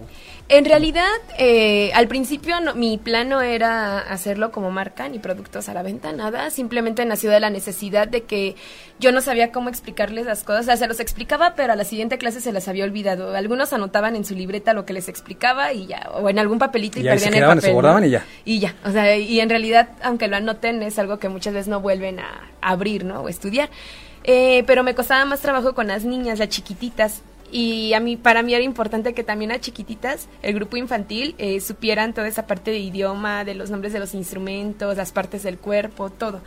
en 0.53 0.65
realidad, 0.65 1.08
eh, 1.38 1.93
al 1.93 2.10
principio 2.10 2.58
mi 2.75 2.98
plan 2.98 3.29
no 3.29 3.41
era 3.41 4.00
hacerlo 4.00 4.51
como 4.51 4.70
marca 4.70 5.08
ni 5.08 5.17
productos 5.17 5.70
a 5.70 5.74
la 5.74 5.81
venta, 5.81 6.12
nada. 6.12 6.50
Simplemente 6.50 7.05
nació 7.05 7.31
de 7.31 7.39
la 7.39 7.50
necesidad 7.50 8.10
de 8.10 8.24
que 8.24 8.58
yo 9.00 9.13
no 9.13 9.22
sabía 9.22 9.53
cómo 9.53 9.70
explicarles 9.70 10.25
las 10.25 10.43
cosas. 10.43 10.63
O 10.63 10.65
sea, 10.65 10.75
se 10.75 10.88
los 10.88 11.00
explicaba, 11.00 11.55
pero 11.55 11.72
a 11.72 11.77
la 11.77 11.86
siguiente 11.86 12.17
clase 12.17 12.41
se 12.41 12.51
las 12.51 12.67
había 12.67 12.83
olvidado. 12.83 13.33
Algunos 13.33 13.72
anotaban 13.72 14.18
en 14.18 14.25
su 14.25 14.35
libreta 14.35 14.74
lo 14.74 14.83
que 14.83 14.92
les 14.92 15.07
explicaba 15.07 15.72
y 15.72 15.87
ya, 15.87 16.09
o 16.16 16.29
en 16.29 16.37
algún 16.37 16.59
papelito 16.59 17.00
y, 17.00 17.03
perdían 17.03 17.35
el 17.35 17.46
papel. 17.46 17.61
Se 17.61 18.07
y 18.07 18.09
ya. 18.09 18.25
Y 18.44 18.59
ya. 18.59 18.75
O 18.83 18.92
sea, 18.92 19.16
y 19.16 19.40
en 19.40 19.50
realidad, 19.50 19.87
aunque 20.03 20.27
lo 20.27 20.35
anoten, 20.35 20.83
es 20.83 21.00
algo 21.00 21.18
que 21.18 21.29
muchas 21.29 21.53
veces 21.53 21.70
no 21.70 21.79
vuelven 21.79 22.20
a 22.20 22.50
abrir, 22.59 23.05
¿no? 23.05 23.22
O 23.22 23.29
estudiar. 23.29 23.70
Eh, 24.24 24.64
pero 24.68 24.84
me 24.84 24.96
costaba 24.96 25.25
más 25.25 25.42
trabajo 25.42 25.74
con 25.74 25.88
las 25.88 26.05
niñas, 26.05 26.40
las 26.40 26.50
chiquititas. 26.50 27.22
Y 27.51 27.94
a 27.94 28.00
mí, 28.00 28.16
para 28.16 28.44
mí 28.44 28.53
era 28.53 28.64
importante 28.64 29.14
que 29.14 29.24
también 29.24 29.51
a 29.51 29.60
chiquititas, 29.60 30.27
el 30.42 30.55
grupo 30.55 30.77
infantil, 30.77 31.36
eh, 31.38 31.60
supieran 31.60 32.14
toda 32.14 32.27
esa 32.27 32.48
parte 32.48 32.72
de 32.72 32.79
idioma, 32.79 33.44
de 33.44 33.55
los 33.55 33.70
nombres 33.70 33.92
de 33.92 34.00
los 34.00 34.14
instrumentos, 34.14 34.96
las 34.96 35.12
partes 35.12 35.44
del 35.44 35.57
cuerpo, 35.57 36.10
todo. 36.10 36.42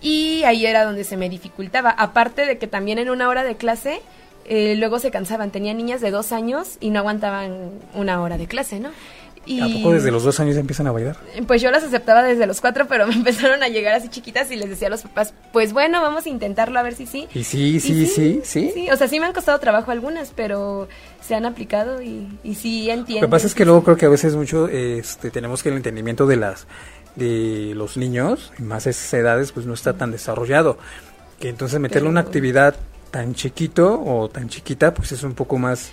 Y 0.00 0.42
ahí 0.42 0.66
era 0.66 0.84
donde 0.84 1.04
se 1.04 1.16
me 1.16 1.28
dificultaba. 1.28 1.90
Aparte 1.90 2.44
de 2.44 2.58
que 2.58 2.66
también 2.66 2.98
en 2.98 3.08
una 3.08 3.28
hora 3.28 3.44
de 3.44 3.56
clase, 3.56 4.02
eh, 4.44 4.74
luego 4.76 4.98
se 4.98 5.12
cansaban. 5.12 5.52
Tenía 5.52 5.74
niñas 5.74 6.00
de 6.00 6.10
dos 6.10 6.32
años 6.32 6.76
y 6.80 6.90
no 6.90 6.98
aguantaban 6.98 7.70
una 7.94 8.20
hora 8.20 8.36
de 8.36 8.48
clase, 8.48 8.80
¿no? 8.80 8.90
Y, 9.44 9.60
¿A 9.60 9.66
poco 9.78 9.92
desde 9.92 10.10
los 10.10 10.22
dos 10.22 10.38
años 10.38 10.56
empiezan 10.56 10.86
a 10.86 10.92
bailar? 10.92 11.16
Pues 11.46 11.60
yo 11.60 11.70
las 11.70 11.82
aceptaba 11.82 12.22
desde 12.22 12.46
los 12.46 12.60
cuatro, 12.60 12.86
pero 12.86 13.06
me 13.08 13.14
empezaron 13.14 13.62
a 13.62 13.68
llegar 13.68 13.94
así 13.94 14.08
chiquitas 14.08 14.50
y 14.50 14.56
les 14.56 14.68
decía 14.68 14.88
a 14.88 14.90
los 14.90 15.02
papás, 15.02 15.34
pues 15.52 15.72
bueno, 15.72 16.00
vamos 16.00 16.26
a 16.26 16.28
intentarlo 16.28 16.78
a 16.78 16.82
ver 16.82 16.94
si 16.94 17.06
sí. 17.06 17.28
Y 17.34 17.44
sí, 17.44 17.80
sí, 17.80 18.06
sí, 18.06 18.40
sí, 18.44 18.70
sí. 18.74 18.90
o 18.90 18.96
sea, 18.96 19.08
sí 19.08 19.18
me 19.18 19.26
han 19.26 19.32
costado 19.32 19.58
trabajo 19.58 19.90
algunas, 19.90 20.32
pero 20.34 20.88
se 21.20 21.34
han 21.34 21.44
aplicado 21.44 22.02
y, 22.02 22.28
y 22.44 22.54
sí 22.54 22.88
entiendo. 22.90 23.22
Lo 23.22 23.28
que 23.28 23.30
pasa 23.30 23.46
es 23.46 23.54
que 23.54 23.64
luego 23.64 23.82
creo 23.82 23.96
que 23.96 24.06
a 24.06 24.10
veces 24.10 24.36
mucho 24.36 24.68
este, 24.68 25.30
tenemos 25.30 25.62
que 25.62 25.70
el 25.70 25.76
entendimiento 25.76 26.26
de 26.26 26.36
las 26.36 26.66
de 27.16 27.74
los 27.74 27.96
niños, 27.96 28.52
más 28.58 28.86
esas 28.86 29.12
edades, 29.12 29.52
pues 29.52 29.66
no 29.66 29.74
está 29.74 29.94
tan 29.94 30.10
desarrollado. 30.12 30.78
Que 31.38 31.48
entonces 31.48 31.78
meterle 31.80 32.08
una 32.08 32.20
actividad 32.20 32.74
tan 33.10 33.34
chiquito 33.34 34.02
o 34.02 34.28
tan 34.28 34.48
chiquita, 34.48 34.94
pues 34.94 35.12
es 35.12 35.22
un 35.22 35.34
poco 35.34 35.58
más 35.58 35.92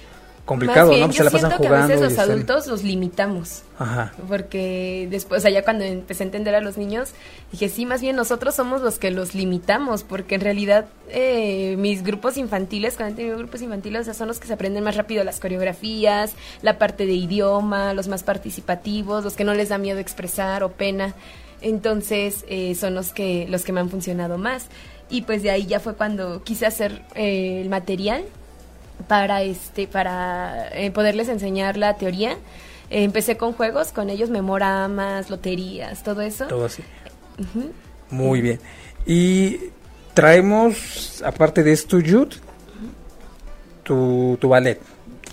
complicado, 0.49 0.91
¿no? 0.97 1.13
se 1.13 1.23
la 1.23 1.29
pasan 1.29 1.51
jugando. 1.51 1.77
Que 1.77 1.93
a 1.93 1.97
veces 1.97 2.01
los 2.01 2.17
adultos 2.17 2.65
los 2.65 2.83
limitamos. 2.83 3.61
Ajá. 3.77 4.11
Porque 4.27 5.07
después, 5.11 5.45
allá 5.45 5.63
cuando 5.63 5.83
empecé 5.83 6.23
a 6.23 6.25
entender 6.25 6.55
a 6.55 6.59
los 6.59 6.75
niños, 6.75 7.11
dije, 7.51 7.69
sí, 7.69 7.85
más 7.85 8.01
bien 8.01 8.15
nosotros 8.15 8.55
somos 8.55 8.81
los 8.81 8.97
que 8.97 9.11
los 9.11 9.35
limitamos, 9.35 10.03
porque 10.03 10.33
en 10.33 10.41
realidad 10.41 10.87
eh, 11.09 11.75
mis 11.77 12.03
grupos 12.03 12.35
infantiles, 12.37 12.95
cuando 12.95 13.13
he 13.13 13.17
tenido 13.17 13.37
grupos 13.37 13.61
infantiles, 13.61 14.01
o 14.01 14.03
sea, 14.05 14.13
son 14.15 14.27
los 14.27 14.39
que 14.39 14.47
se 14.47 14.53
aprenden 14.53 14.83
más 14.83 14.95
rápido 14.95 15.23
las 15.23 15.39
coreografías, 15.39 16.33
la 16.63 16.79
parte 16.79 17.05
de 17.05 17.13
idioma, 17.13 17.93
los 17.93 18.07
más 18.07 18.23
participativos, 18.23 19.23
los 19.23 19.35
que 19.35 19.43
no 19.43 19.53
les 19.53 19.69
da 19.69 19.77
miedo 19.77 19.99
expresar 19.99 20.63
o 20.63 20.71
pena. 20.71 21.13
Entonces, 21.61 22.43
eh, 22.49 22.73
son 22.73 22.95
los 22.95 23.13
que, 23.13 23.45
los 23.49 23.63
que 23.63 23.71
me 23.71 23.81
han 23.81 23.89
funcionado 23.91 24.39
más. 24.39 24.65
Y 25.11 25.21
pues 25.23 25.43
de 25.43 25.51
ahí 25.51 25.67
ya 25.67 25.79
fue 25.79 25.93
cuando 25.93 26.43
quise 26.43 26.65
hacer 26.65 27.03
eh, 27.13 27.61
el 27.61 27.69
material 27.69 28.23
para 29.07 29.41
este 29.43 29.87
para 29.87 30.69
eh, 30.73 30.91
poderles 30.91 31.29
enseñar 31.29 31.77
la 31.77 31.97
teoría. 31.97 32.33
Eh, 32.89 33.03
empecé 33.03 33.37
con 33.37 33.53
juegos, 33.53 33.91
con 33.91 34.09
ellos 34.09 34.29
memoramas, 34.29 35.29
loterías, 35.29 36.03
todo 36.03 36.21
eso. 36.21 36.45
Todo 36.47 36.65
así. 36.65 36.83
Muy 38.09 38.41
bien. 38.41 38.59
Y 39.05 39.57
traemos, 40.13 41.21
aparte 41.23 41.63
de 41.63 41.71
esto, 41.71 41.97
Jude, 41.97 42.35
tu, 43.83 44.37
tu 44.39 44.49
ballet. 44.49 44.79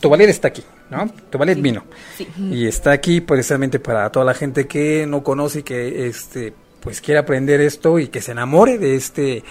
Tu 0.00 0.08
ballet 0.08 0.28
está 0.28 0.48
aquí, 0.48 0.62
¿no? 0.90 1.08
Tu 1.30 1.38
ballet 1.38 1.60
vino. 1.60 1.84
Sí. 2.16 2.28
Y 2.50 2.66
está 2.66 2.92
aquí 2.92 3.20
precisamente 3.20 3.78
para 3.78 4.10
toda 4.10 4.24
la 4.24 4.34
gente 4.34 4.66
que 4.66 5.06
no 5.06 5.22
conoce 5.22 5.60
y 5.60 5.62
que 5.62 6.06
este 6.06 6.54
pues 6.80 7.00
quiere 7.00 7.18
aprender 7.18 7.60
esto 7.60 7.98
y 7.98 8.08
que 8.08 8.20
se 8.20 8.30
enamore 8.32 8.78
de 8.78 8.94
este 8.94 9.42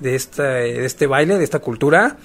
de 0.00 0.14
esta 0.16 0.42
de 0.42 0.84
este 0.86 1.06
baile, 1.06 1.38
de 1.38 1.44
esta 1.44 1.60
cultura 1.60 2.16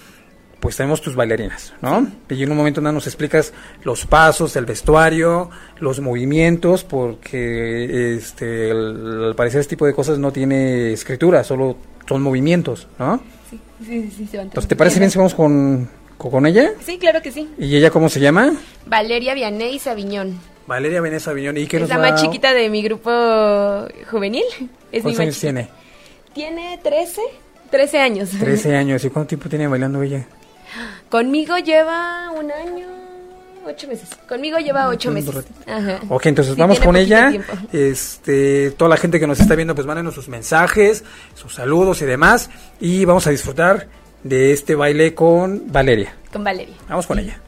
pues 0.59 0.77
tenemos 0.77 1.01
tus 1.01 1.15
bailarinas, 1.15 1.73
¿no? 1.81 2.07
Y 2.29 2.43
en 2.43 2.51
un 2.51 2.57
momento 2.57 2.81
nada 2.81 2.93
nos 2.93 3.07
explicas 3.07 3.53
los 3.83 4.05
pasos, 4.05 4.55
el 4.55 4.65
vestuario, 4.65 5.49
los 5.79 5.99
movimientos, 5.99 6.83
porque 6.83 8.15
este, 8.15 8.71
al 8.71 9.35
parecer 9.35 9.61
este 9.61 9.71
tipo 9.71 9.85
de 9.85 9.93
cosas 9.93 10.17
no 10.17 10.31
tiene 10.31 10.93
escritura, 10.93 11.43
solo 11.43 11.77
son 12.07 12.21
movimientos, 12.21 12.87
¿no? 12.99 13.21
Sí, 13.49 13.59
sí, 13.85 14.11
sí. 14.15 14.27
Se 14.27 14.41
Entonces, 14.41 14.67
¿te 14.67 14.75
parece 14.75 14.99
bien 14.99 15.11
si 15.11 15.17
vamos 15.17 15.33
con, 15.35 15.89
con 16.17 16.45
ella? 16.45 16.71
Sí, 16.83 16.97
claro 16.97 17.21
que 17.21 17.31
sí. 17.31 17.49
¿Y 17.57 17.75
ella 17.75 17.89
cómo 17.91 18.09
se 18.09 18.19
llama? 18.19 18.53
Valeria 18.85 19.33
Vianey 19.33 19.79
Sabiñón. 19.79 20.39
Valeria 20.67 21.01
Vianey 21.01 21.19
Sabiñón. 21.19 21.57
¿Y 21.57 21.67
qué 21.67 21.77
es 21.77 21.89
la 21.89 21.97
más 21.97 22.21
chiquita 22.21 22.53
de 22.53 22.69
mi 22.69 22.81
grupo 22.81 23.11
juvenil. 24.09 24.43
Es 24.91 25.03
¿Cuántos 25.03 25.19
años 25.19 25.39
tiene? 25.39 25.69
Tiene 26.33 26.79
13, 26.81 27.21
13 27.69 27.99
años. 27.99 28.29
13 28.31 28.75
años. 28.77 29.05
¿Y 29.05 29.09
cuánto 29.09 29.29
tiempo 29.29 29.49
tiene 29.49 29.67
bailando 29.67 30.01
ella? 30.01 30.25
Conmigo 31.09 31.57
lleva 31.57 32.31
un 32.31 32.51
año, 32.51 32.88
ocho 33.65 33.88
meses. 33.88 34.09
Conmigo 34.27 34.57
lleva 34.59 34.88
ocho 34.89 35.11
meses. 35.11 35.45
Ajá. 35.67 35.99
Ok, 36.09 36.25
entonces 36.27 36.55
vamos 36.55 36.79
con 36.79 36.95
ella. 36.95 37.31
Este, 37.71 38.71
toda 38.71 38.89
la 38.89 38.97
gente 38.97 39.19
que 39.19 39.27
nos 39.27 39.39
está 39.39 39.55
viendo, 39.55 39.75
pues 39.75 39.88
mándenos 39.88 40.13
sus 40.13 40.27
mensajes, 40.29 41.03
sus 41.35 41.53
saludos 41.53 42.01
y 42.01 42.05
demás. 42.05 42.49
Y 42.79 43.05
vamos 43.05 43.27
a 43.27 43.29
disfrutar 43.29 43.88
de 44.23 44.53
este 44.53 44.75
baile 44.75 45.13
con 45.13 45.71
Valeria. 45.71 46.15
Con 46.31 46.43
Valeria. 46.43 46.75
Vamos 46.89 47.07
con 47.07 47.19
ella. 47.19 47.39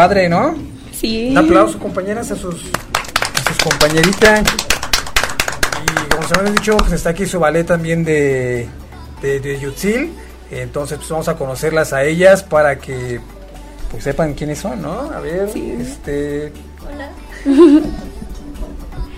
Padre, 0.00 0.30
¿no? 0.30 0.54
Sí. 0.92 1.28
Un 1.30 1.38
aplauso, 1.38 1.78
compañeras, 1.78 2.30
a 2.30 2.36
sus, 2.36 2.54
a 2.54 3.48
sus 3.48 3.58
compañeritas. 3.62 4.42
Y 5.82 6.08
como 6.08 6.26
se 6.26 6.40
me 6.40 6.48
ha 6.48 6.52
dicho, 6.52 6.76
pues 6.78 6.92
está 6.92 7.10
aquí 7.10 7.26
su 7.26 7.38
ballet 7.38 7.66
también 7.66 8.02
de, 8.02 8.66
de, 9.20 9.40
de 9.40 9.60
Yutzil. 9.60 10.12
Entonces, 10.50 10.96
pues 10.96 11.10
vamos 11.10 11.28
a 11.28 11.36
conocerlas 11.36 11.92
a 11.92 12.02
ellas 12.02 12.42
para 12.42 12.78
que 12.78 13.20
pues 13.90 14.04
sepan 14.04 14.32
quiénes 14.32 14.58
son, 14.58 14.80
¿no? 14.80 15.10
A 15.10 15.20
ver, 15.20 15.50
este... 15.54 16.52
Hola. 16.88 17.10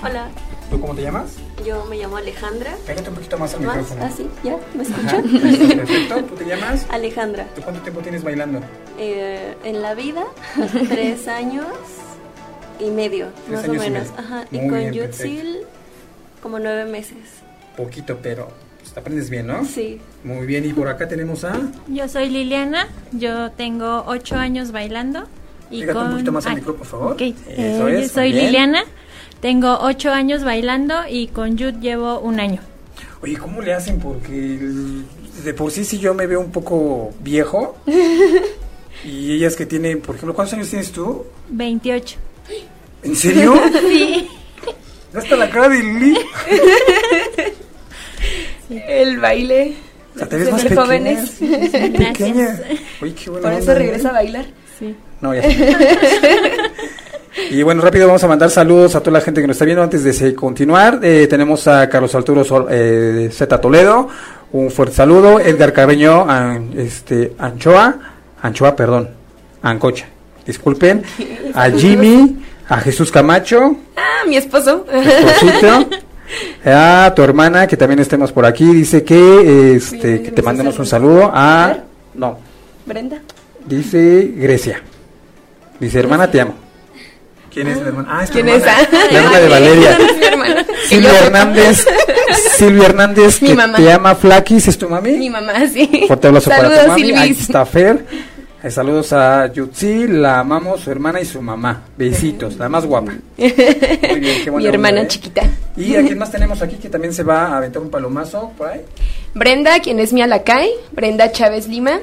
Hola. 0.02 0.28
¿Tú 0.68 0.80
cómo 0.80 0.94
te 0.94 1.02
llamas? 1.02 1.36
Yo 1.64 1.84
me 1.84 1.96
llamo 1.96 2.16
Alejandra. 2.16 2.74
Pégate 2.86 3.08
un 3.08 3.14
poquito 3.14 3.38
más 3.38 3.54
al 3.54 3.60
micrófono. 3.60 4.04
Ah, 4.04 4.10
sí, 4.10 4.28
ya, 4.42 4.56
¿me 4.74 4.82
escuchan? 4.82 5.22
Perfecto, 5.76 6.24
¿tú 6.24 6.34
te 6.34 6.44
llamas? 6.44 6.86
Alejandra. 6.90 7.46
¿Tú 7.54 7.62
cuánto 7.62 7.80
tiempo 7.82 8.00
tienes 8.00 8.24
bailando? 8.24 8.60
Eh, 8.98 9.54
en 9.64 9.80
la 9.80 9.94
vida, 9.94 10.24
tres 10.88 11.28
años 11.28 11.66
y 12.80 12.90
medio, 12.90 13.28
más 13.50 13.68
o 13.68 13.74
menos. 13.74 14.08
Ajá. 14.16 14.44
y 14.50 14.68
con 14.68 14.92
Yutzil, 14.92 15.60
como 16.42 16.58
nueve 16.58 16.84
meses. 16.84 17.18
Poquito, 17.76 18.18
pero 18.20 18.48
pues, 18.80 18.92
te 18.92 19.00
aprendes 19.00 19.30
bien, 19.30 19.46
¿no? 19.46 19.64
Sí. 19.64 20.00
Muy 20.24 20.46
bien, 20.46 20.64
y 20.64 20.72
por 20.72 20.88
acá 20.88 21.06
tenemos 21.06 21.44
a... 21.44 21.60
Yo 21.88 22.08
soy 22.08 22.28
Liliana, 22.28 22.88
yo 23.12 23.52
tengo 23.52 24.04
ocho 24.06 24.34
años 24.36 24.72
bailando. 24.72 25.24
Y 25.70 25.86
con... 25.86 26.06
un 26.06 26.10
poquito 26.12 26.32
más 26.32 26.46
al 26.46 26.56
micro, 26.56 26.76
por 26.76 26.86
favor. 26.86 27.12
Okay. 27.12 27.36
Eh, 27.46 28.00
yo 28.02 28.08
soy 28.08 28.32
Liliana. 28.32 28.82
Tengo 29.42 29.76
ocho 29.80 30.12
años 30.12 30.44
bailando 30.44 30.94
y 31.10 31.26
con 31.26 31.58
Jude 31.58 31.80
llevo 31.80 32.20
un 32.20 32.38
año. 32.38 32.60
Oye, 33.22 33.36
¿cómo 33.36 33.60
le 33.60 33.74
hacen? 33.74 33.98
Porque 33.98 34.30
de 34.30 35.54
por 35.54 35.72
sí 35.72 35.84
sí 35.84 35.98
yo 35.98 36.14
me 36.14 36.28
veo 36.28 36.38
un 36.38 36.52
poco 36.52 37.12
viejo. 37.18 37.76
y 39.04 39.32
ellas 39.32 39.56
que 39.56 39.66
tienen, 39.66 40.00
por 40.00 40.14
ejemplo, 40.14 40.32
¿cuántos 40.32 40.54
años 40.54 40.70
tienes 40.70 40.92
tú? 40.92 41.26
28. 41.48 42.18
¿En 43.02 43.16
serio? 43.16 43.60
sí. 43.80 44.28
¿No 45.12 45.18
está 45.18 45.34
la 45.34 45.50
cara 45.50 45.70
de 45.70 45.82
Lili? 45.82 46.18
El 48.70 49.18
baile. 49.18 49.74
O 50.14 50.18
sea, 50.18 50.28
te 50.28 50.36
ves 50.36 50.52
más 50.52 50.62
pequeña. 50.62 50.82
jóvenes. 50.84 51.30
pequeña. 51.98 52.60
Oye, 53.00 53.12
qué 53.12 53.28
Por 53.28 53.52
eso 53.52 53.74
regresa 53.74 54.10
a 54.10 54.12
bailar. 54.12 54.46
Sí. 54.78 54.94
No, 55.20 55.34
ya. 55.34 55.42
Y 57.52 57.62
bueno, 57.62 57.82
rápido 57.82 58.06
vamos 58.06 58.24
a 58.24 58.28
mandar 58.28 58.48
saludos 58.48 58.94
a 58.94 59.00
toda 59.00 59.18
la 59.18 59.20
gente 59.20 59.42
que 59.42 59.46
nos 59.46 59.56
está 59.56 59.66
viendo 59.66 59.82
antes 59.82 60.02
de 60.02 60.34
continuar. 60.34 61.00
Eh, 61.02 61.26
tenemos 61.28 61.68
a 61.68 61.86
Carlos 61.86 62.14
Arturo 62.14 62.46
eh, 62.70 63.28
Z 63.30 63.60
Toledo, 63.60 64.08
un 64.52 64.70
fuerte 64.70 64.94
saludo. 64.94 65.38
Edgar 65.38 65.70
Carreño, 65.74 66.26
este, 66.74 67.34
Anchoa, 67.36 67.94
Anchoa, 68.40 68.74
perdón, 68.74 69.10
Ancocha, 69.60 70.06
disculpen. 70.46 71.02
A 71.52 71.68
Jimmy, 71.68 72.42
a 72.70 72.78
Jesús 72.78 73.12
Camacho. 73.12 73.76
Ah, 73.98 74.26
mi 74.26 74.36
esposo. 74.36 74.86
Esposito. 74.90 75.90
A 76.64 77.12
tu 77.14 77.22
hermana, 77.22 77.66
que 77.66 77.76
también 77.76 77.98
estemos 77.98 78.32
por 78.32 78.46
aquí, 78.46 78.64
dice 78.64 79.04
que, 79.04 79.74
este, 79.76 80.22
que 80.22 80.30
te 80.30 80.40
mandemos 80.40 80.78
un 80.78 80.86
saludo 80.86 81.30
a... 81.30 81.76
No. 82.14 82.38
Brenda. 82.86 83.18
Dice 83.66 84.32
Grecia. 84.36 84.80
Dice, 85.78 85.98
hermana, 85.98 86.30
te 86.30 86.40
amo. 86.40 86.71
¿Quién 87.52 87.68
es 87.68 87.78
la 87.80 87.88
hermana? 87.88 88.08
Ah, 88.10 88.24
es 88.24 88.30
¿Quién 88.30 88.48
es? 88.48 88.62
La 88.64 88.80
hermana 88.80 89.40
de 89.40 89.48
Valeria. 89.48 89.98
mi 90.18 90.24
hermana. 90.24 90.66
Silvia 90.88 91.18
Hernández. 91.18 91.86
Silvia 92.56 92.86
Hernández, 92.86 93.42
mi 93.42 93.54
mamá. 93.54 93.76
te 93.76 93.82
llama 93.84 94.14
Flakis, 94.14 94.68
¿es 94.68 94.78
tu 94.78 94.88
mami? 94.88 95.12
Mi 95.12 95.30
mamá, 95.30 95.66
sí. 95.72 96.04
Fuerte 96.06 96.28
abrazo 96.28 96.50
para 96.50 96.82
tu 96.84 96.88
mami. 96.88 97.10
Está 97.30 97.64
Fer. 97.66 98.04
Eh, 98.62 98.70
saludos 98.70 99.12
a 99.12 99.52
Yutzi, 99.52 100.06
la 100.06 100.38
amamos, 100.38 100.82
su 100.82 100.90
hermana 100.92 101.20
y 101.20 101.24
su 101.24 101.42
mamá. 101.42 101.82
Besitos, 101.96 102.56
la 102.58 102.68
más 102.68 102.86
guapa. 102.86 103.12
Muy 103.36 103.50
bien, 104.20 104.44
qué 104.44 104.50
Mi 104.54 104.66
hermana 104.66 105.02
¿eh? 105.02 105.08
chiquita. 105.08 105.42
¿Y 105.76 105.96
a 105.96 106.02
quién 106.02 106.16
más 106.16 106.30
tenemos 106.30 106.62
aquí 106.62 106.76
que 106.76 106.88
también 106.88 107.12
se 107.12 107.24
va 107.24 107.48
a 107.48 107.56
aventar 107.56 107.82
un 107.82 107.90
palomazo 107.90 108.52
por 108.56 108.68
ahí? 108.68 108.82
Brenda, 109.34 109.80
quien 109.80 109.98
es 109.98 110.12
mi 110.12 110.22
alacay, 110.22 110.70
Brenda 110.92 111.32
Chávez 111.32 111.66
Lima. 111.66 111.98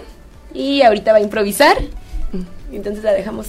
Y 0.53 0.81
ahorita 0.81 1.13
va 1.13 1.19
a 1.19 1.21
improvisar. 1.21 1.77
Entonces 2.73 3.05
la 3.05 3.13
dejamos. 3.13 3.47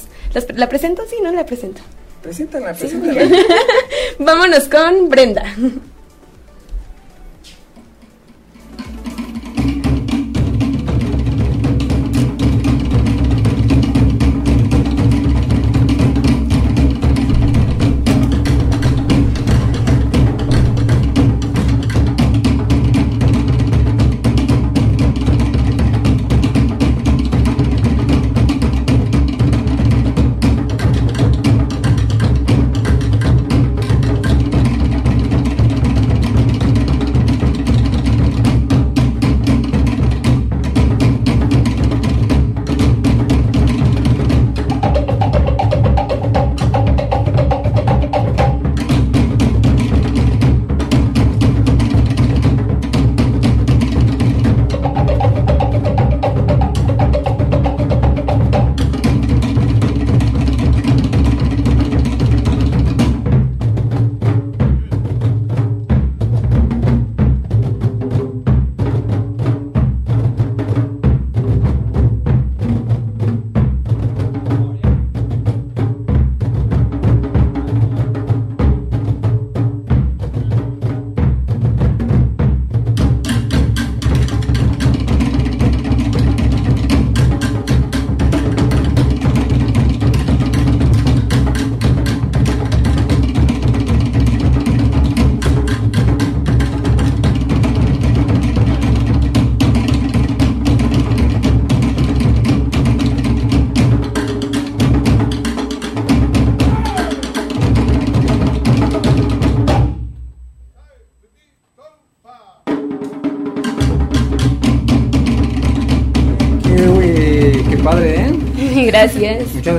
¿La 0.55 0.69
presento? 0.69 1.03
Sí, 1.09 1.17
no 1.23 1.33
la 1.33 1.45
presento. 1.45 1.81
Preséntala, 2.23 2.73
preséntala. 2.75 3.23
Vámonos 4.19 4.69
con 4.69 5.09
Brenda. 5.09 5.45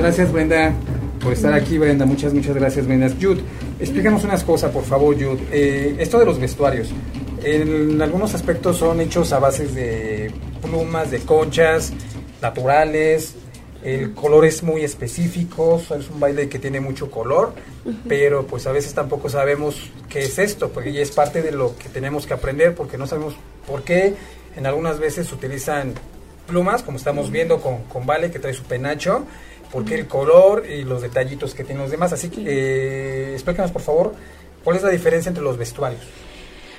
Gracias. 0.02 0.32
Brenda, 0.32 0.72
por 1.22 1.32
estar 1.32 1.54
aquí, 1.54 1.78
Brenda. 1.78 2.04
Muchas, 2.04 2.34
muchas 2.34 2.56
gracias, 2.56 2.88
Brenda. 2.88 3.08
Jude, 3.08 3.40
explícanos 3.78 4.24
unas 4.24 4.42
cosas, 4.42 4.72
por 4.72 4.82
favor, 4.82 5.14
Jude. 5.14 5.38
Eh, 5.52 5.94
esto 6.00 6.18
de 6.18 6.24
los 6.24 6.40
vestuarios. 6.40 6.88
En 7.44 8.02
algunos 8.02 8.34
aspectos 8.34 8.78
son 8.78 9.00
hechos 9.00 9.32
a 9.32 9.38
bases 9.38 9.76
de 9.76 10.32
plumas, 10.60 11.12
de 11.12 11.20
conchas, 11.20 11.92
naturales. 12.40 13.36
El 13.84 14.12
color 14.12 14.44
es 14.44 14.64
muy 14.64 14.82
específico, 14.82 15.80
es 15.96 16.10
un 16.10 16.18
baile 16.18 16.48
que 16.48 16.58
tiene 16.58 16.80
mucho 16.80 17.08
color, 17.08 17.52
pero 18.08 18.44
pues 18.44 18.66
a 18.66 18.72
veces 18.72 18.94
tampoco 18.94 19.28
sabemos 19.28 19.88
qué 20.08 20.20
es 20.20 20.36
esto, 20.40 20.70
porque 20.70 20.92
ya 20.92 21.00
es 21.00 21.12
parte 21.12 21.42
de 21.42 21.52
lo 21.52 21.76
que 21.76 21.88
tenemos 21.88 22.26
que 22.26 22.34
aprender, 22.34 22.74
porque 22.74 22.98
no 22.98 23.06
sabemos 23.06 23.34
por 23.68 23.82
qué 23.82 24.14
en 24.56 24.66
algunas 24.66 24.98
veces 24.98 25.32
utilizan 25.32 25.94
plumas, 26.46 26.82
como 26.82 26.96
estamos 26.96 27.30
viendo 27.30 27.60
con, 27.60 27.84
con 27.84 28.04
Vale, 28.04 28.30
que 28.30 28.38
trae 28.38 28.54
su 28.54 28.64
penacho, 28.64 29.26
porque 29.72 29.94
el 29.94 30.06
color 30.06 30.64
y 30.68 30.84
los 30.84 31.00
detallitos 31.02 31.54
que 31.54 31.64
tienen 31.64 31.82
los 31.82 31.90
demás. 31.90 32.12
Así 32.12 32.28
que 32.28 32.42
eh, 32.46 33.32
explícanos, 33.32 33.72
por 33.72 33.82
favor, 33.82 34.14
cuál 34.62 34.76
es 34.76 34.82
la 34.82 34.90
diferencia 34.90 35.30
entre 35.30 35.42
los 35.42 35.56
vestuarios. 35.56 36.02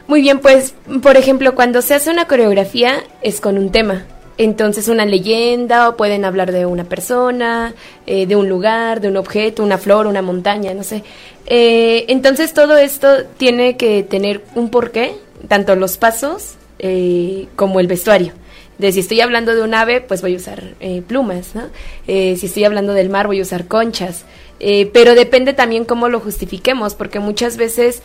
Muy 0.08 0.22
bien, 0.22 0.40
pues, 0.40 0.76
por 1.02 1.18
ejemplo, 1.18 1.56
cuando 1.56 1.82
se 1.82 1.96
hace 1.96 2.12
una 2.12 2.28
coreografía 2.28 3.04
es 3.22 3.42
con 3.42 3.58
un 3.58 3.72
tema. 3.72 4.06
Entonces 4.38 4.88
una 4.88 5.06
leyenda 5.06 5.90
o 5.90 5.96
pueden 5.96 6.26
hablar 6.26 6.52
de 6.52 6.66
una 6.66 6.84
persona, 6.86 7.74
eh, 8.08 8.26
de 8.26 8.36
un 8.36 8.50
lugar, 8.50 9.00
de 9.00 9.08
un 9.08 9.18
objeto, 9.18 9.64
una 9.64 9.78
flor, 9.78 10.08
una 10.08 10.22
montaña, 10.22 10.74
no 10.74 10.84
sé. 10.84 11.04
Eh, 11.46 12.06
entonces 12.08 12.54
todo 12.54 12.78
esto 12.78 13.26
tiene 13.38 13.78
que 13.78 14.02
tener 14.04 14.44
un 14.56 14.70
porqué, 14.70 15.16
tanto 15.48 15.76
los 15.76 15.98
pasos 15.98 16.56
eh, 16.80 17.48
como 17.56 17.80
el 17.80 17.88
vestuario 17.88 18.34
de 18.78 18.92
si 18.92 19.02
estoy 19.02 19.22
hablando 19.22 19.56
de 19.56 19.62
un 19.62 19.74
ave, 19.74 20.02
pues 20.02 20.22
voy 20.22 20.34
a 20.34 20.38
usar 20.38 20.76
eh, 20.80 21.02
plumas, 21.08 21.56
¿no? 21.56 21.64
Eh, 22.08 22.36
si 22.38 22.48
estoy 22.48 22.64
hablando 22.64 22.94
del 22.94 23.10
mar, 23.10 23.28
voy 23.28 23.40
a 23.40 23.44
usar 23.44 23.68
conchas. 23.68 24.26
Eh, 24.60 24.90
pero 24.94 25.14
depende 25.14 25.54
también 25.54 25.84
cómo 25.84 26.08
lo 26.08 26.20
justifiquemos, 26.20 26.96
porque 26.96 27.20
muchas 27.20 27.58
veces 27.58 28.02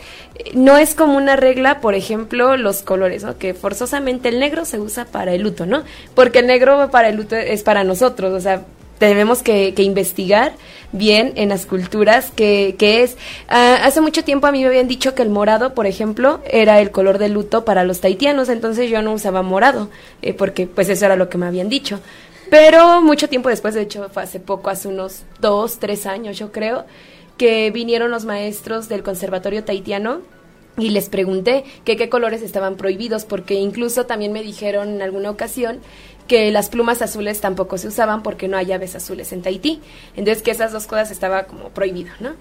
no 0.53 0.77
es 0.77 0.93
como 0.93 1.15
una 1.15 1.35
regla, 1.37 1.79
por 1.79 1.93
ejemplo, 1.93 2.57
los 2.57 2.81
colores, 2.81 3.23
¿no? 3.23 3.37
Que 3.37 3.53
forzosamente 3.53 4.29
el 4.29 4.39
negro 4.39 4.65
se 4.65 4.79
usa 4.79 5.05
para 5.05 5.33
el 5.33 5.43
luto, 5.43 5.65
¿no? 5.65 5.83
Porque 6.15 6.39
el 6.39 6.47
negro 6.47 6.89
para 6.91 7.09
el 7.09 7.15
luto 7.15 7.35
es 7.35 7.63
para 7.63 7.83
nosotros, 7.85 8.33
o 8.33 8.41
sea, 8.41 8.63
tenemos 8.99 9.41
que, 9.41 9.73
investigar 9.77 10.53
bien 10.91 11.33
en 11.35 11.49
las 11.49 11.65
culturas 11.65 12.31
que, 12.35 12.75
es. 12.79 13.17
Ah, 13.47 13.79
hace 13.83 14.01
mucho 14.01 14.23
tiempo 14.23 14.45
a 14.45 14.51
mí 14.51 14.61
me 14.61 14.67
habían 14.67 14.87
dicho 14.87 15.15
que 15.15 15.23
el 15.23 15.29
morado, 15.29 15.73
por 15.73 15.87
ejemplo, 15.87 16.41
era 16.45 16.79
el 16.79 16.91
color 16.91 17.17
de 17.17 17.29
luto 17.29 17.65
para 17.65 17.83
los 17.83 18.01
taitianos, 18.01 18.49
entonces 18.49 18.89
yo 18.89 19.01
no 19.01 19.13
usaba 19.13 19.41
morado, 19.41 19.89
eh, 20.21 20.33
porque 20.33 20.67
pues 20.67 20.89
eso 20.89 21.05
era 21.05 21.15
lo 21.15 21.29
que 21.29 21.37
me 21.37 21.47
habían 21.47 21.69
dicho. 21.69 21.99
Pero 22.51 23.01
mucho 23.01 23.29
tiempo 23.29 23.49
después, 23.49 23.73
de 23.73 23.81
hecho 23.81 24.09
fue 24.09 24.23
hace 24.23 24.39
poco, 24.39 24.69
hace 24.69 24.87
unos 24.87 25.23
dos, 25.39 25.79
tres 25.79 26.05
años 26.05 26.37
yo 26.37 26.51
creo, 26.51 26.85
que 27.37 27.71
vinieron 27.71 28.11
los 28.11 28.25
maestros 28.25 28.89
del 28.89 29.01
Conservatorio 29.01 29.63
Taitiano 29.63 30.21
y 30.79 30.89
les 30.89 31.09
pregunté 31.09 31.63
que 31.83 31.97
qué 31.97 32.09
colores 32.09 32.41
estaban 32.41 32.75
prohibidos, 32.75 33.25
porque 33.25 33.55
incluso 33.55 34.05
también 34.05 34.31
me 34.31 34.41
dijeron 34.41 34.89
en 34.89 35.01
alguna 35.01 35.29
ocasión 35.29 35.79
que 36.29 36.49
las 36.51 36.69
plumas 36.69 37.01
azules 37.01 37.41
tampoco 37.41 37.77
se 37.77 37.89
usaban 37.89 38.23
porque 38.23 38.47
no 38.47 38.55
hay 38.55 38.71
aves 38.71 38.95
azules 38.95 39.33
en 39.33 39.41
Tahití. 39.41 39.81
Entonces 40.15 40.41
que 40.41 40.51
esas 40.51 40.71
dos 40.71 40.87
cosas 40.87 41.11
estaba 41.11 41.43
como 41.43 41.69
prohibido, 41.69 42.11
¿no? 42.21 42.35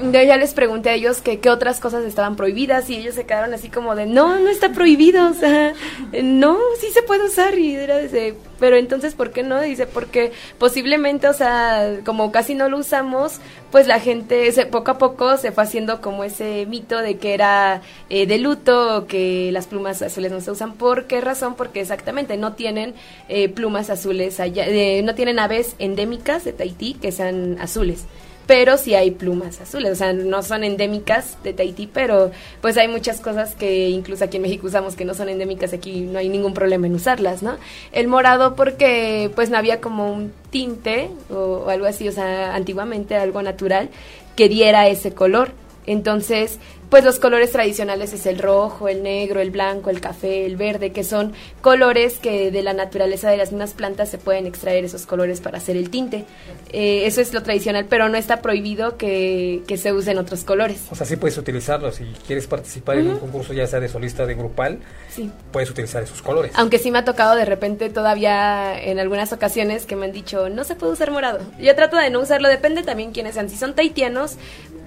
De 0.00 0.26
ya 0.26 0.36
les 0.36 0.54
pregunté 0.54 0.90
a 0.90 0.94
ellos 0.94 1.20
que 1.20 1.38
qué 1.40 1.50
otras 1.50 1.78
cosas 1.78 2.04
estaban 2.04 2.36
prohibidas 2.36 2.88
y 2.90 2.96
ellos 2.96 3.14
se 3.14 3.24
quedaron 3.24 3.52
así 3.54 3.68
como 3.68 3.94
de, 3.94 4.06
no, 4.06 4.38
no 4.38 4.48
está 4.48 4.72
prohibido, 4.72 5.28
o 5.28 5.34
sea, 5.34 5.74
no, 6.22 6.58
sí 6.80 6.88
se 6.92 7.02
puede 7.02 7.26
usar 7.26 7.58
y 7.58 7.74
era 7.74 7.98
de, 7.98 8.34
pero 8.58 8.76
entonces, 8.76 9.14
¿por 9.14 9.32
qué 9.32 9.42
no? 9.42 9.60
Dice, 9.60 9.86
porque 9.86 10.32
posiblemente, 10.58 11.28
o 11.28 11.32
sea, 11.32 11.98
como 12.04 12.32
casi 12.32 12.54
no 12.54 12.68
lo 12.68 12.78
usamos, 12.78 13.40
pues 13.70 13.86
la 13.86 14.00
gente 14.00 14.50
poco 14.70 14.92
a 14.92 14.98
poco 14.98 15.36
se 15.36 15.52
fue 15.52 15.64
haciendo 15.64 16.00
como 16.00 16.24
ese 16.24 16.64
mito 16.66 16.98
de 16.98 17.18
que 17.18 17.34
era 17.34 17.82
eh, 18.08 18.26
de 18.26 18.38
luto, 18.38 19.06
que 19.08 19.50
las 19.52 19.66
plumas 19.66 20.00
azules 20.00 20.32
no 20.32 20.40
se 20.40 20.52
usan. 20.52 20.74
¿Por 20.74 21.06
qué 21.06 21.20
razón? 21.20 21.54
Porque 21.54 21.80
exactamente 21.80 22.36
no 22.36 22.54
tienen 22.54 22.94
eh, 23.28 23.48
plumas 23.48 23.90
azules 23.90 24.40
allá, 24.40 24.64
eh, 24.66 25.02
no 25.02 25.14
tienen 25.14 25.38
aves 25.38 25.74
endémicas 25.78 26.44
de 26.44 26.52
Tahití 26.52 26.94
que 26.94 27.12
sean 27.12 27.58
azules 27.60 28.06
pero 28.46 28.76
sí 28.76 28.94
hay 28.94 29.10
plumas 29.12 29.60
azules, 29.60 29.92
o 29.92 29.94
sea, 29.94 30.12
no 30.12 30.42
son 30.42 30.64
endémicas 30.64 31.36
de 31.42 31.52
Tahití, 31.52 31.86
pero 31.86 32.30
pues 32.60 32.76
hay 32.76 32.88
muchas 32.88 33.20
cosas 33.20 33.54
que 33.54 33.88
incluso 33.88 34.24
aquí 34.24 34.36
en 34.36 34.42
México 34.42 34.66
usamos 34.66 34.94
que 34.94 35.04
no 35.04 35.14
son 35.14 35.28
endémicas, 35.28 35.72
aquí 35.72 36.00
no 36.00 36.18
hay 36.18 36.28
ningún 36.28 36.54
problema 36.54 36.86
en 36.86 36.94
usarlas, 36.94 37.42
¿no? 37.42 37.56
El 37.92 38.08
morado 38.08 38.54
porque 38.56 39.30
pues 39.34 39.50
no 39.50 39.58
había 39.58 39.80
como 39.80 40.12
un 40.12 40.32
tinte 40.50 41.10
o, 41.30 41.68
algo 41.68 41.86
así, 41.86 42.08
o 42.08 42.12
sea, 42.12 42.54
antiguamente 42.54 43.16
algo 43.16 43.42
natural 43.42 43.90
que 44.36 44.48
diera 44.48 44.88
ese 44.88 45.12
color. 45.12 45.50
Entonces, 45.86 46.58
pues 46.92 47.04
los 47.04 47.18
colores 47.18 47.50
tradicionales 47.52 48.12
es 48.12 48.26
el 48.26 48.38
rojo, 48.38 48.86
el 48.86 49.02
negro, 49.02 49.40
el 49.40 49.50
blanco, 49.50 49.88
el 49.88 50.02
café, 50.02 50.44
el 50.44 50.56
verde, 50.56 50.92
que 50.92 51.04
son 51.04 51.32
colores 51.62 52.18
que 52.18 52.50
de 52.50 52.62
la 52.62 52.74
naturaleza 52.74 53.30
de 53.30 53.38
las 53.38 53.50
mismas 53.50 53.72
plantas 53.72 54.10
se 54.10 54.18
pueden 54.18 54.46
extraer 54.46 54.84
esos 54.84 55.06
colores 55.06 55.40
para 55.40 55.56
hacer 55.56 55.78
el 55.78 55.88
tinte. 55.88 56.26
Eh, 56.70 57.06
eso 57.06 57.22
es 57.22 57.32
lo 57.32 57.42
tradicional, 57.42 57.86
pero 57.88 58.10
no 58.10 58.18
está 58.18 58.42
prohibido 58.42 58.98
que, 58.98 59.62
que, 59.66 59.78
se 59.78 59.94
usen 59.94 60.18
otros 60.18 60.44
colores. 60.44 60.82
O 60.90 60.94
sea, 60.94 61.06
sí 61.06 61.16
puedes 61.16 61.38
utilizarlos 61.38 61.94
si 61.94 62.04
quieres 62.26 62.46
participar 62.46 62.98
en 62.98 63.08
un 63.08 63.18
concurso 63.18 63.54
ya 63.54 63.66
sea 63.66 63.80
de 63.80 63.88
solista 63.88 64.26
de 64.26 64.34
grupal, 64.34 64.80
sí. 65.08 65.30
puedes 65.50 65.70
utilizar 65.70 66.02
esos 66.02 66.20
colores. 66.20 66.52
Aunque 66.56 66.78
sí 66.78 66.90
me 66.90 66.98
ha 66.98 67.06
tocado 67.06 67.36
de 67.36 67.46
repente 67.46 67.88
todavía 67.88 68.78
en 68.78 68.98
algunas 68.98 69.32
ocasiones 69.32 69.86
que 69.86 69.96
me 69.96 70.04
han 70.04 70.12
dicho, 70.12 70.50
no 70.50 70.62
se 70.64 70.74
puede 70.74 70.92
usar 70.92 71.10
morado. 71.10 71.40
Yo 71.58 71.74
trato 71.74 71.96
de 71.96 72.10
no 72.10 72.20
usarlo, 72.20 72.50
depende 72.50 72.82
también 72.82 73.12
quiénes 73.12 73.32
sean. 73.32 73.48
Si 73.48 73.56
son 73.56 73.74
taitianos, 73.74 74.36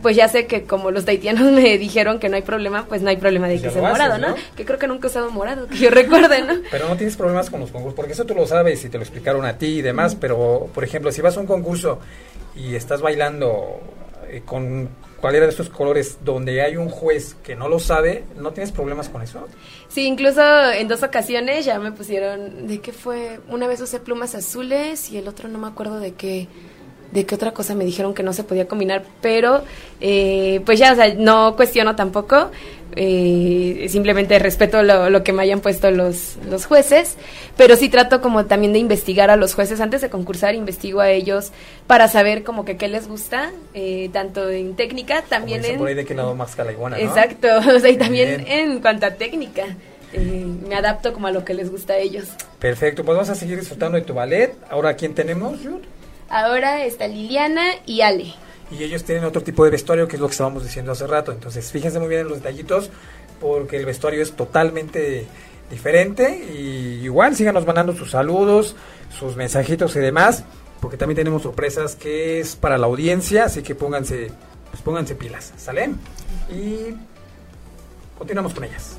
pues 0.06 0.16
ya 0.16 0.28
sé 0.28 0.46
que 0.46 0.66
como 0.66 0.92
los 0.92 1.04
taitianos 1.04 1.52
me 1.52 1.80
dijeron 1.80 2.20
que 2.20 2.30
no 2.30 2.36
hay 2.36 2.44
problema, 2.44 2.86
pues 2.86 3.02
no 3.02 3.10
hay 3.10 3.18
problema 3.18 3.48
de 3.48 3.60
que 3.60 3.72
sea 3.72 3.82
morado, 3.82 4.20
¿no? 4.20 4.36
Que 4.56 4.64
creo 4.64 4.78
que 4.78 4.86
nunca 4.86 5.08
he 5.08 5.10
usado 5.10 5.32
morado, 5.32 5.66
que 5.66 5.78
yo 5.78 5.90
recuerde, 6.02 6.44
¿no? 6.44 6.62
Pero 6.70 6.88
no 6.88 6.96
tienes 6.96 7.18
problemas 7.18 7.50
con 7.50 7.60
los 7.60 7.72
concursos, 7.72 7.96
porque 7.96 8.14
eso 8.14 8.24
tú 8.24 8.36
lo 8.36 8.46
sabes 8.46 8.86
y 8.86 8.90
te 8.90 9.00
lo 9.00 9.04
explicaron 9.04 9.46
a 9.46 9.58
ti 9.58 9.80
y 9.80 9.82
demás, 9.82 10.14
pero 10.14 10.70
por 10.76 10.84
ejemplo, 10.84 11.12
si 11.12 11.24
vas 11.24 11.38
a 11.38 11.40
un 11.40 11.48
concurso 11.48 11.98
y 12.56 12.76
estás 12.76 13.02
bailando 13.02 13.80
eh, 14.30 14.44
con 14.46 14.90
cualquiera 15.20 15.48
de 15.48 15.52
estos 15.54 15.70
colores 15.70 16.20
donde 16.24 16.62
hay 16.62 16.78
un 16.78 16.90
juez 16.90 17.36
que 17.44 17.56
no 17.56 17.68
lo 17.68 17.80
sabe, 17.80 18.26
¿no 18.38 18.52
tienes 18.52 18.72
problemas 18.72 19.10
con 19.10 19.24
eso? 19.24 19.48
Sí, 19.88 20.06
incluso 20.06 20.72
en 20.72 20.88
dos 20.88 21.02
ocasiones 21.02 21.66
ya 21.66 21.80
me 21.80 21.92
pusieron, 21.94 22.68
¿de 22.68 22.80
qué 22.80 22.94
fue? 22.94 23.40
Una 23.50 23.66
vez 23.66 23.82
usé 23.82 24.00
plumas 24.00 24.36
azules 24.36 25.10
y 25.10 25.18
el 25.18 25.28
otro 25.28 25.50
no 25.50 25.58
me 25.58 25.66
acuerdo 25.66 26.00
de 26.00 26.14
qué 26.14 26.48
de 27.16 27.26
qué 27.26 27.34
otra 27.34 27.52
cosa 27.52 27.74
me 27.76 27.86
dijeron 27.86 28.14
que 28.14 28.24
no 28.24 28.34
se 28.34 28.44
podía 28.44 28.68
combinar, 28.68 29.04
pero 29.22 29.64
eh, 30.02 30.62
pues 30.66 30.78
ya, 30.78 30.92
o 30.92 30.96
sea, 30.96 31.14
no 31.16 31.56
cuestiono 31.56 31.96
tampoco, 31.96 32.52
eh, 32.98 33.88
simplemente 33.90 34.38
respeto 34.38 34.84
lo, 34.84 35.24
que 35.24 35.32
me 35.32 35.42
hayan 35.42 35.62
puesto 35.62 35.90
los, 35.92 36.36
los 36.50 36.66
jueces, 36.66 37.16
pero 37.56 37.78
sí 37.78 37.88
trato 37.88 38.22
como 38.22 38.46
también 38.46 38.74
de 38.74 38.80
investigar 38.80 39.32
a 39.32 39.38
los 39.38 39.56
jueces 39.56 39.80
antes 39.80 40.02
de 40.02 40.10
concursar, 40.10 40.56
investigo 40.56 41.00
a 41.00 41.10
ellos 41.10 41.54
para 41.88 42.10
saber 42.10 42.44
como 42.44 42.66
que 42.66 42.76
qué 42.76 42.90
les 42.90 43.08
gusta, 43.08 43.52
eh, 43.74 44.10
tanto 44.12 44.50
en 44.50 44.76
técnica, 44.76 45.24
también 45.24 45.64
en... 45.64 45.78
por 45.78 45.88
ahí 45.88 45.96
de 45.96 46.06
que 46.06 46.14
lado 46.14 46.36
más 46.36 46.58
la 46.58 46.72
iguana, 46.72 47.00
Exacto, 47.00 47.48
o 47.76 47.80
sea, 47.80 47.90
y 47.90 47.98
también 47.98 48.46
en 48.48 48.82
cuanto 48.82 49.06
a 49.06 49.12
técnica. 49.12 49.64
me 50.68 50.76
adapto 50.76 51.14
como 51.14 51.28
a 51.28 51.32
lo 51.32 51.46
que 51.46 51.54
les 51.54 51.72
gusta 51.72 51.94
a 51.94 51.98
ellos. 51.98 52.26
Perfecto, 52.60 53.06
pues 53.06 53.16
vamos 53.16 53.30
a 53.30 53.36
seguir 53.36 53.58
disfrutando 53.58 53.98
de 53.98 54.04
tu 54.04 54.14
ballet. 54.14 54.54
Ahora, 54.70 54.96
¿quién 54.96 55.14
tenemos, 55.14 55.60
Ahora 56.30 56.86
está 56.86 57.08
Liliana 57.08 57.66
y 57.86 58.02
Ale. 58.02 58.34
Y 58.72 58.84
ellos 58.84 59.04
tienen 59.04 59.26
otro 59.26 59.44
tipo 59.44 59.64
de 59.64 59.72
vestuario, 59.72 60.08
que 60.08 60.16
es 60.16 60.22
lo 60.22 60.28
que 60.28 60.32
estábamos 60.32 60.64
diciendo 60.64 60.92
hace 60.92 61.06
rato. 61.06 61.32
Entonces, 61.32 61.72
fíjense 61.72 62.00
muy 62.00 62.10
bien 62.10 62.22
en 62.22 62.30
los 62.30 62.38
detallitos, 62.38 62.90
porque 63.40 63.78
el 63.78 63.86
vestuario 63.86 64.24
es 64.24 64.34
totalmente 64.34 65.28
diferente. 65.70 66.46
Y 66.54 67.04
igual, 67.04 67.36
síganos 67.36 67.66
mandando 67.66 67.94
sus 67.94 68.12
saludos, 68.12 68.76
sus 69.18 69.36
mensajitos 69.36 69.96
y 69.96 70.00
demás, 70.00 70.44
porque 70.82 70.98
también 70.98 71.16
tenemos 71.16 71.44
sorpresas 71.44 71.96
que 71.96 72.40
es 72.40 72.56
para 72.56 72.78
la 72.78 72.88
audiencia, 72.88 73.46
así 73.46 73.62
que 73.62 73.76
pónganse, 73.76 74.32
pues 74.72 74.82
pónganse 74.82 75.16
pilas, 75.16 75.54
¿sale? 75.58 75.92
Y 76.50 76.96
continuamos 78.18 78.54
con 78.54 78.64
ellas. 78.64 78.98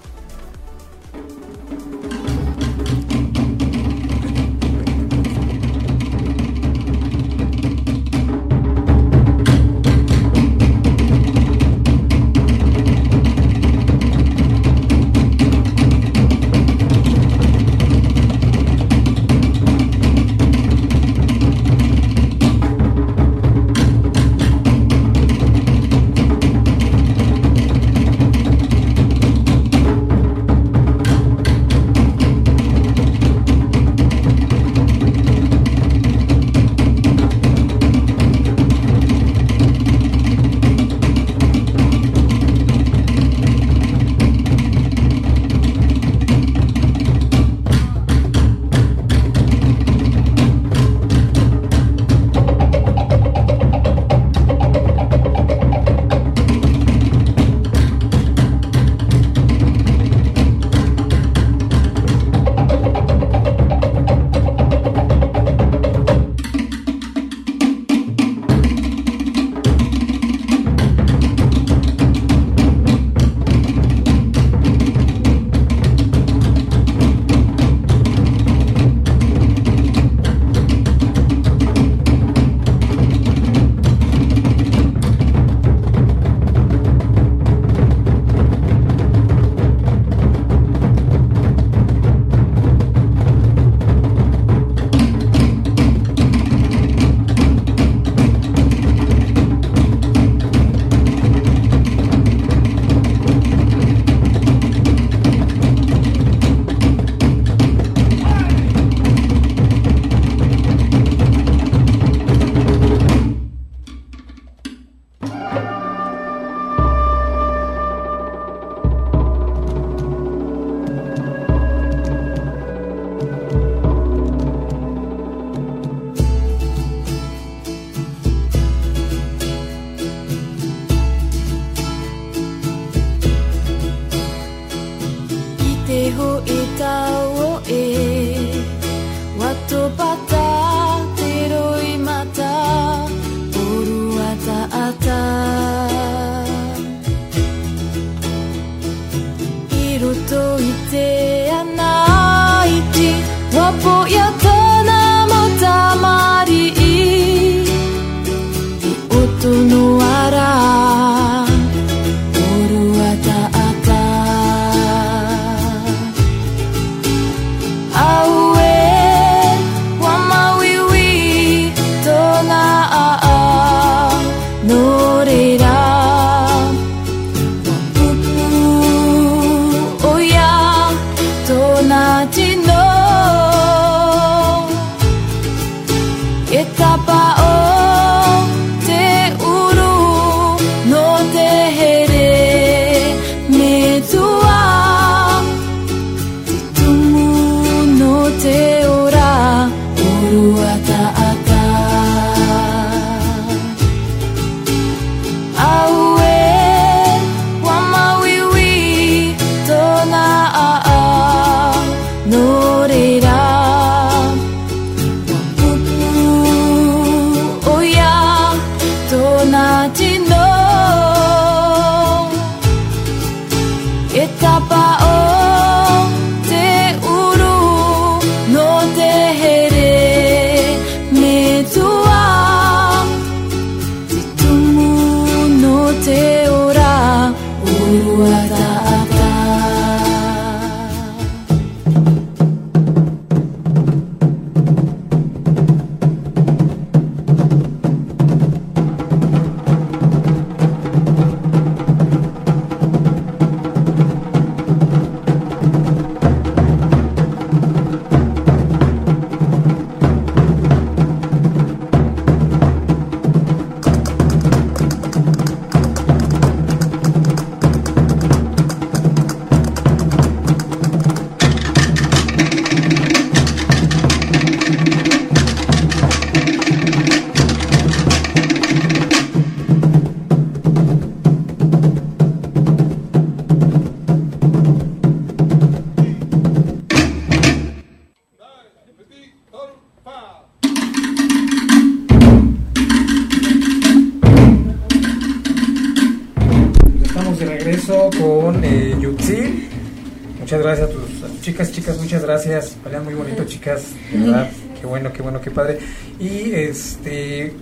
Qué 305.16 305.22
bueno, 305.22 305.40
qué 305.40 305.50
padre. 305.50 305.78
Y 306.20 306.52
este 306.52 307.54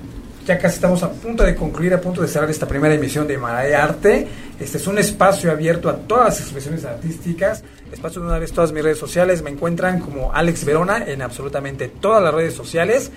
ya 0.45 0.59
casi 0.59 0.75
estamos 0.75 1.03
a 1.05 1.11
punto 1.11 1.45
de 1.45 1.55
concluir, 1.55 1.95
a 1.95 2.01
punto 2.01 2.21
de 2.21 2.29
cerrar 2.29 2.51
esta 2.51 2.67
primera 2.67 2.93
emisión 2.93 3.29
de 3.29 3.39
Marae 3.39 3.77
Arte. 3.77 4.27
Este 4.59 4.79
es 4.79 4.87
un 4.89 4.99
espacio 4.99 5.53
abierto 5.53 5.89
a 5.89 5.97
todas 5.97 6.27
las 6.27 6.41
expresiones 6.41 6.85
artísticas. 6.85 7.63
Espacio 7.93 8.21
de 8.21 8.27
una 8.27 8.41
vez 8.41 8.53
todas 8.53 8.73
mis 8.73 8.83
redes 8.83 8.99
sociales. 8.99 9.41
Me 9.43 9.51
encuentran 9.51 10.01
como 10.01 10.33
Alex 10.33 10.65
Verona 10.65 11.05
en 11.07 11.23
absolutamente 11.23 11.87
todas 11.89 12.23
las 12.23 12.35
redes 12.35 12.55
sociales. 12.55 13.13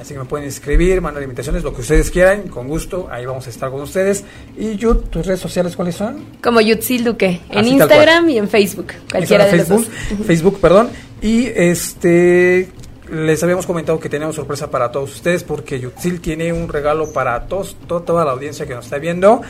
Así 0.00 0.14
que 0.14 0.20
me 0.20 0.26
pueden 0.26 0.48
escribir, 0.48 1.00
mandar 1.00 1.22
invitaciones, 1.22 1.62
lo 1.62 1.72
que 1.72 1.80
ustedes 1.80 2.10
quieran, 2.10 2.48
con 2.48 2.68
gusto, 2.68 3.08
ahí 3.10 3.24
vamos 3.24 3.46
a 3.46 3.50
estar 3.50 3.70
con 3.70 3.80
ustedes. 3.80 4.24
Y 4.58 4.76
Yut, 4.76 5.08
¿tus 5.08 5.24
redes 5.24 5.40
sociales 5.40 5.74
cuáles 5.74 5.94
son? 5.94 6.22
Como 6.42 6.60
Yutzil 6.60 7.04
Duque, 7.04 7.40
en 7.48 7.66
Instagram 7.66 8.28
y 8.28 8.36
en 8.36 8.48
Facebook, 8.48 8.88
cualquiera 9.10 9.46
de 9.46 9.52
Facebook, 9.52 9.86
Facebook, 10.26 10.60
perdón. 10.60 10.90
Y 11.22 11.46
este 11.46 12.68
les 13.10 13.42
habíamos 13.42 13.66
comentado 13.66 14.00
que 14.00 14.08
tenemos 14.08 14.36
sorpresa 14.36 14.70
para 14.70 14.90
todos 14.90 15.14
ustedes 15.14 15.44
porque 15.44 15.78
Yutzil 15.80 16.20
tiene 16.20 16.52
un 16.52 16.68
regalo 16.68 17.12
para 17.12 17.46
todos, 17.46 17.76
toda 17.86 18.24
la 18.24 18.32
audiencia 18.32 18.66
que 18.66 18.74
nos 18.74 18.84
está 18.84 18.98
viendo. 18.98 19.42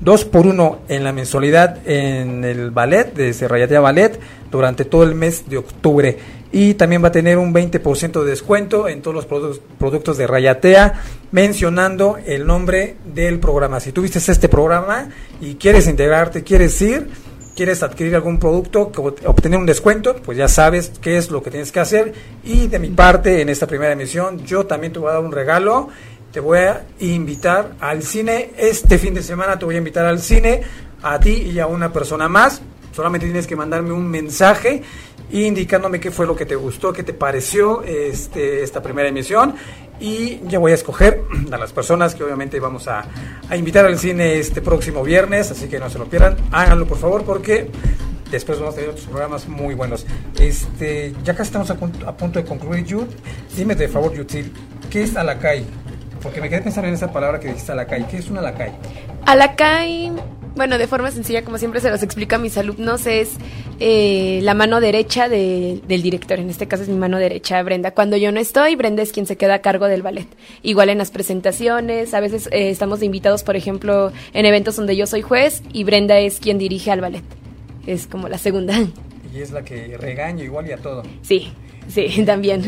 Dos 0.00 0.24
por 0.24 0.46
uno 0.46 0.80
en 0.88 1.02
la 1.02 1.12
mensualidad 1.12 1.78
en 1.86 2.44
el 2.44 2.70
ballet, 2.70 3.12
desde 3.14 3.48
Rayatea 3.48 3.80
Ballet, 3.80 4.20
durante 4.50 4.84
todo 4.84 5.02
el 5.02 5.14
mes 5.14 5.48
de 5.48 5.58
octubre. 5.58 6.18
Y 6.52 6.74
también 6.74 7.02
va 7.02 7.08
a 7.08 7.12
tener 7.12 7.36
un 7.36 7.52
20% 7.52 8.22
de 8.22 8.30
descuento 8.30 8.88
en 8.88 9.02
todos 9.02 9.14
los 9.14 9.26
productos, 9.26 10.16
de 10.16 10.26
Rayatea, 10.26 11.02
mencionando 11.32 12.16
el 12.24 12.46
nombre 12.46 12.96
del 13.04 13.38
programa. 13.38 13.80
Si 13.80 13.92
tú 13.92 14.02
viste 14.02 14.18
este 14.18 14.48
programa 14.48 15.08
y 15.40 15.56
quieres 15.56 15.88
integrarte, 15.88 16.44
quieres 16.44 16.80
ir, 16.80 17.08
quieres 17.58 17.82
adquirir 17.82 18.14
algún 18.14 18.38
producto, 18.38 18.92
obtener 19.26 19.58
un 19.58 19.66
descuento, 19.66 20.14
pues 20.14 20.38
ya 20.38 20.46
sabes 20.46 20.92
qué 21.00 21.16
es 21.16 21.28
lo 21.28 21.42
que 21.42 21.50
tienes 21.50 21.72
que 21.72 21.80
hacer. 21.80 22.12
Y 22.44 22.68
de 22.68 22.78
mi 22.78 22.90
parte, 22.90 23.40
en 23.40 23.48
esta 23.48 23.66
primera 23.66 23.94
emisión, 23.94 24.44
yo 24.44 24.64
también 24.64 24.92
te 24.92 25.00
voy 25.00 25.10
a 25.10 25.14
dar 25.14 25.24
un 25.24 25.32
regalo. 25.32 25.88
Te 26.30 26.38
voy 26.38 26.58
a 26.60 26.86
invitar 27.00 27.72
al 27.80 28.04
cine. 28.04 28.52
Este 28.56 28.96
fin 28.96 29.12
de 29.12 29.24
semana 29.24 29.58
te 29.58 29.64
voy 29.64 29.74
a 29.74 29.78
invitar 29.78 30.06
al 30.06 30.20
cine, 30.20 30.62
a 31.02 31.18
ti 31.18 31.32
y 31.32 31.58
a 31.58 31.66
una 31.66 31.92
persona 31.92 32.28
más. 32.28 32.62
Solamente 32.94 33.26
tienes 33.26 33.48
que 33.48 33.56
mandarme 33.56 33.90
un 33.90 34.06
mensaje 34.06 34.84
indicándome 35.32 35.98
qué 35.98 36.12
fue 36.12 36.28
lo 36.28 36.36
que 36.36 36.46
te 36.46 36.54
gustó, 36.54 36.92
qué 36.92 37.02
te 37.02 37.12
pareció 37.12 37.82
este, 37.82 38.62
esta 38.62 38.80
primera 38.80 39.08
emisión 39.08 39.54
y 40.00 40.40
ya 40.48 40.58
voy 40.58 40.72
a 40.72 40.74
escoger 40.74 41.22
a 41.52 41.56
las 41.56 41.72
personas 41.72 42.14
que 42.14 42.24
obviamente 42.24 42.60
vamos 42.60 42.88
a, 42.88 43.04
invitar 43.56 43.84
al 43.86 43.98
cine 43.98 44.38
este 44.38 44.60
próximo 44.60 45.02
viernes, 45.02 45.50
así 45.50 45.68
que 45.68 45.78
no 45.78 45.90
se 45.90 45.98
lo 45.98 46.06
pierdan, 46.06 46.36
háganlo 46.52 46.86
por 46.86 46.98
favor 46.98 47.24
porque 47.24 47.70
después 48.30 48.58
vamos 48.58 48.74
a 48.74 48.76
tener 48.76 48.90
otros 48.90 49.06
programas 49.06 49.48
muy 49.48 49.74
buenos. 49.74 50.06
Este, 50.38 51.14
ya 51.24 51.34
casi 51.34 51.48
estamos 51.48 51.70
a, 51.70 52.16
punto 52.16 52.38
de 52.38 52.44
concluir, 52.44 52.84
Jude. 52.88 53.08
Dime 53.56 53.74
de 53.74 53.88
favor, 53.88 54.12
Yutzil, 54.12 54.52
¿qué 54.90 55.02
es 55.02 55.16
Alacay? 55.16 55.64
Porque 56.22 56.40
me 56.40 56.48
quedé 56.48 56.62
pensando 56.62 56.88
en 56.88 56.94
esa 56.94 57.10
palabra 57.12 57.40
que 57.40 57.48
dijiste 57.48 57.72
Alacay. 57.72 58.06
¿Qué 58.06 58.18
es 58.18 58.28
un 58.28 58.38
Alacay? 58.38 58.72
Alacay 59.24 60.12
bueno, 60.58 60.76
de 60.76 60.86
forma 60.86 61.10
sencilla, 61.10 61.44
como 61.44 61.56
siempre 61.56 61.80
se 61.80 61.88
los 61.88 62.02
explica 62.02 62.36
a 62.36 62.38
mis 62.38 62.58
alumnos, 62.58 63.06
es 63.06 63.36
eh, 63.80 64.40
la 64.42 64.54
mano 64.54 64.80
derecha 64.80 65.28
del 65.28 65.80
director. 65.86 66.40
En 66.40 66.50
este 66.50 66.68
caso 66.68 66.82
es 66.82 66.88
mi 66.88 66.96
mano 66.96 67.16
derecha, 67.18 67.62
Brenda. 67.62 67.92
Cuando 67.92 68.16
yo 68.16 68.32
no 68.32 68.40
estoy, 68.40 68.74
Brenda 68.74 69.02
es 69.02 69.12
quien 69.12 69.24
se 69.24 69.36
queda 69.36 69.54
a 69.54 69.58
cargo 69.60 69.86
del 69.86 70.02
ballet. 70.02 70.26
Igual 70.62 70.90
en 70.90 70.98
las 70.98 71.12
presentaciones, 71.12 72.12
a 72.12 72.20
veces 72.20 72.48
eh, 72.48 72.70
estamos 72.70 73.02
invitados, 73.02 73.44
por 73.44 73.54
ejemplo, 73.56 74.12
en 74.34 74.46
eventos 74.46 74.76
donde 74.76 74.96
yo 74.96 75.06
soy 75.06 75.22
juez 75.22 75.62
y 75.72 75.84
Brenda 75.84 76.18
es 76.18 76.40
quien 76.40 76.58
dirige 76.58 76.90
al 76.90 77.00
ballet. 77.00 77.24
Es 77.86 78.06
como 78.06 78.28
la 78.28 78.36
segunda. 78.36 78.74
Y 79.32 79.40
es 79.40 79.52
la 79.52 79.62
que 79.62 79.96
regaña 79.96 80.42
igual 80.42 80.66
y 80.66 80.72
a 80.72 80.78
todo. 80.78 81.04
Sí, 81.22 81.52
sí, 81.88 82.22
también. 82.26 82.62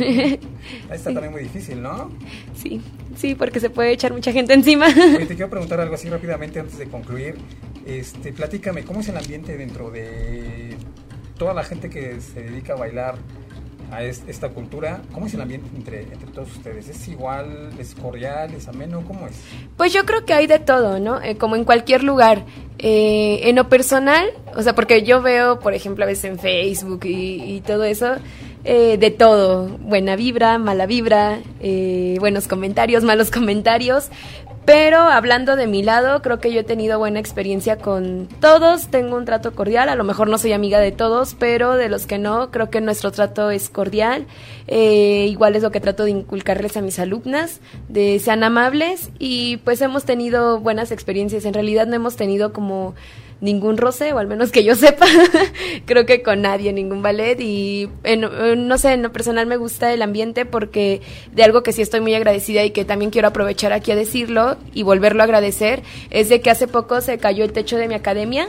Está 0.90 1.12
también 1.12 1.32
muy 1.32 1.42
difícil, 1.42 1.82
¿no? 1.82 2.10
Sí, 2.54 2.80
sí, 3.16 3.34
porque 3.34 3.60
se 3.60 3.70
puede 3.70 3.92
echar 3.92 4.12
mucha 4.12 4.32
gente 4.32 4.54
encima. 4.54 4.86
te 4.94 5.26
quiero 5.26 5.50
preguntar 5.50 5.80
algo 5.80 5.94
así 5.94 6.08
rápidamente 6.08 6.60
antes 6.60 6.78
de 6.78 6.86
concluir. 6.86 7.36
Este, 7.86 8.32
platícame, 8.32 8.84
¿cómo 8.84 9.00
es 9.00 9.08
el 9.08 9.16
ambiente 9.16 9.56
dentro 9.56 9.90
de 9.90 10.76
toda 11.38 11.54
la 11.54 11.64
gente 11.64 11.88
que 11.88 12.20
se 12.20 12.42
dedica 12.42 12.74
a 12.74 12.76
bailar 12.76 13.16
a 13.90 14.04
esta 14.04 14.50
cultura? 14.50 15.02
¿Cómo 15.12 15.26
es 15.26 15.34
el 15.34 15.40
ambiente 15.40 15.68
entre, 15.76 16.02
entre 16.02 16.30
todos 16.32 16.50
ustedes? 16.56 16.88
¿Es 16.88 17.08
igual, 17.08 17.70
es 17.78 17.94
cordial, 17.94 18.54
es 18.54 18.68
ameno? 18.68 19.02
¿Cómo 19.06 19.26
es? 19.26 19.34
Pues 19.76 19.92
yo 19.92 20.04
creo 20.04 20.24
que 20.24 20.32
hay 20.32 20.46
de 20.46 20.58
todo, 20.58 20.98
¿no? 21.00 21.20
Eh, 21.22 21.36
como 21.36 21.56
en 21.56 21.64
cualquier 21.64 22.02
lugar. 22.04 22.44
Eh, 22.78 23.48
en 23.48 23.56
lo 23.56 23.68
personal, 23.68 24.30
o 24.56 24.62
sea, 24.62 24.74
porque 24.74 25.02
yo 25.02 25.20
veo, 25.20 25.58
por 25.58 25.74
ejemplo, 25.74 26.04
a 26.04 26.06
veces 26.06 26.24
en 26.24 26.38
Facebook 26.38 27.00
y, 27.04 27.60
todo 27.66 27.84
eso, 27.84 28.14
eh, 28.64 28.96
de 28.98 29.10
todo, 29.10 29.68
buena 29.78 30.16
vibra, 30.16 30.58
mala 30.58 30.86
vibra, 30.86 31.38
buenos 32.18 32.48
comentarios, 32.48 33.04
malos 33.04 33.30
comentarios, 33.30 34.10
pero 34.64 34.98
hablando 35.00 35.56
de 35.56 35.66
mi 35.66 35.82
lado, 35.82 36.22
creo 36.22 36.38
que 36.38 36.52
yo 36.52 36.60
he 36.60 36.64
tenido 36.64 36.98
buena 36.98 37.18
experiencia 37.18 37.76
con 37.76 38.28
todos, 38.40 38.88
tengo 38.88 39.16
un 39.16 39.24
trato 39.24 39.52
cordial, 39.52 39.88
a 39.88 39.96
lo 39.96 40.04
mejor 40.04 40.28
no 40.28 40.38
soy 40.38 40.52
amiga 40.52 40.78
de 40.78 40.92
todos, 40.92 41.34
pero 41.34 41.74
de 41.74 41.88
los 41.88 42.06
que 42.06 42.18
no, 42.18 42.52
creo 42.52 42.70
que 42.70 42.80
nuestro 42.80 43.10
trato 43.10 43.50
es 43.50 43.68
cordial. 43.68 44.26
Eh, 44.68 45.26
igual 45.28 45.56
es 45.56 45.64
lo 45.64 45.72
que 45.72 45.80
trato 45.80 46.04
de 46.04 46.12
inculcarles 46.12 46.76
a 46.76 46.82
mis 46.82 47.00
alumnas, 47.00 47.60
de 47.88 48.20
sean 48.20 48.44
amables. 48.44 49.10
Y 49.18 49.56
pues 49.64 49.80
hemos 49.80 50.04
tenido 50.04 50.60
buenas 50.60 50.92
experiencias. 50.92 51.46
En 51.46 51.54
realidad 51.54 51.88
no 51.88 51.96
hemos 51.96 52.14
tenido 52.14 52.52
como 52.52 52.94
ningún 53.40 53.76
roce, 53.76 54.12
o 54.12 54.18
al 54.18 54.26
menos 54.26 54.52
que 54.52 54.64
yo 54.64 54.74
sepa, 54.76 55.06
creo 55.86 56.06
que 56.06 56.22
con 56.22 56.42
nadie, 56.42 56.72
ningún 56.72 57.02
ballet. 57.02 57.40
Y 57.40 57.88
no 58.56 58.78
sé, 58.78 58.92
en 58.92 59.02
lo 59.02 59.12
personal 59.12 59.46
me 59.46 59.56
gusta 59.56 59.92
el 59.92 60.02
ambiente 60.02 60.44
porque 60.44 61.00
de 61.32 61.42
algo 61.42 61.62
que 61.62 61.72
sí 61.72 61.82
estoy 61.82 62.00
muy 62.00 62.14
agradecida 62.14 62.64
y 62.64 62.70
que 62.70 62.84
también 62.84 63.10
quiero 63.10 63.28
aprovechar 63.28 63.72
aquí 63.72 63.92
a 63.92 63.96
decirlo 63.96 64.56
y 64.72 64.82
volverlo 64.82 65.22
a 65.22 65.24
agradecer, 65.24 65.82
es 66.10 66.28
de 66.28 66.40
que 66.40 66.50
hace 66.50 66.68
poco 66.68 67.00
se 67.00 67.18
cayó 67.18 67.44
el 67.44 67.52
techo 67.52 67.76
de 67.76 67.88
mi 67.88 67.94
academia. 67.94 68.48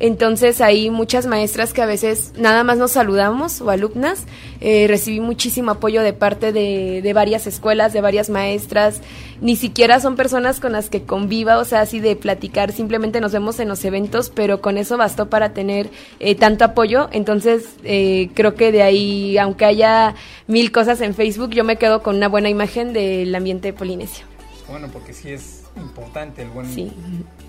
Entonces 0.00 0.60
hay 0.60 0.90
muchas 0.90 1.26
maestras 1.26 1.72
que 1.72 1.82
a 1.82 1.86
veces 1.86 2.32
nada 2.36 2.64
más 2.64 2.78
nos 2.78 2.92
saludamos 2.92 3.60
o 3.60 3.70
alumnas. 3.70 4.24
Eh, 4.60 4.86
recibí 4.88 5.20
muchísimo 5.20 5.70
apoyo 5.72 6.02
de 6.02 6.12
parte 6.12 6.52
de, 6.52 7.00
de, 7.02 7.12
varias 7.12 7.46
escuelas, 7.46 7.92
de 7.92 8.00
varias 8.00 8.30
maestras. 8.30 9.00
Ni 9.40 9.56
siquiera 9.56 10.00
son 10.00 10.16
personas 10.16 10.60
con 10.60 10.72
las 10.72 10.90
que 10.90 11.02
conviva, 11.02 11.58
o 11.58 11.64
sea, 11.64 11.80
así 11.80 12.00
de 12.00 12.16
platicar. 12.16 12.72
Simplemente 12.72 13.20
nos 13.20 13.32
vemos 13.32 13.60
en 13.60 13.68
los 13.68 13.84
eventos, 13.84 14.30
pero 14.30 14.60
con 14.60 14.78
eso 14.78 14.96
bastó 14.96 15.28
para 15.28 15.52
tener 15.52 15.90
eh, 16.20 16.34
tanto 16.34 16.64
apoyo. 16.64 17.08
Entonces 17.12 17.64
eh, 17.84 18.30
creo 18.34 18.54
que 18.54 18.72
de 18.72 18.82
ahí, 18.82 19.38
aunque 19.38 19.64
haya 19.64 20.14
mil 20.46 20.72
cosas 20.72 21.00
en 21.00 21.14
Facebook, 21.14 21.50
yo 21.50 21.64
me 21.64 21.76
quedo 21.76 22.02
con 22.02 22.16
una 22.16 22.28
buena 22.28 22.48
imagen 22.48 22.92
del 22.92 23.34
ambiente 23.34 23.72
polinesio. 23.72 24.24
Bueno, 24.68 24.88
porque 24.92 25.12
sí 25.12 25.30
es 25.30 25.61
importante 25.76 26.42
el 26.42 26.48
buen 26.50 26.66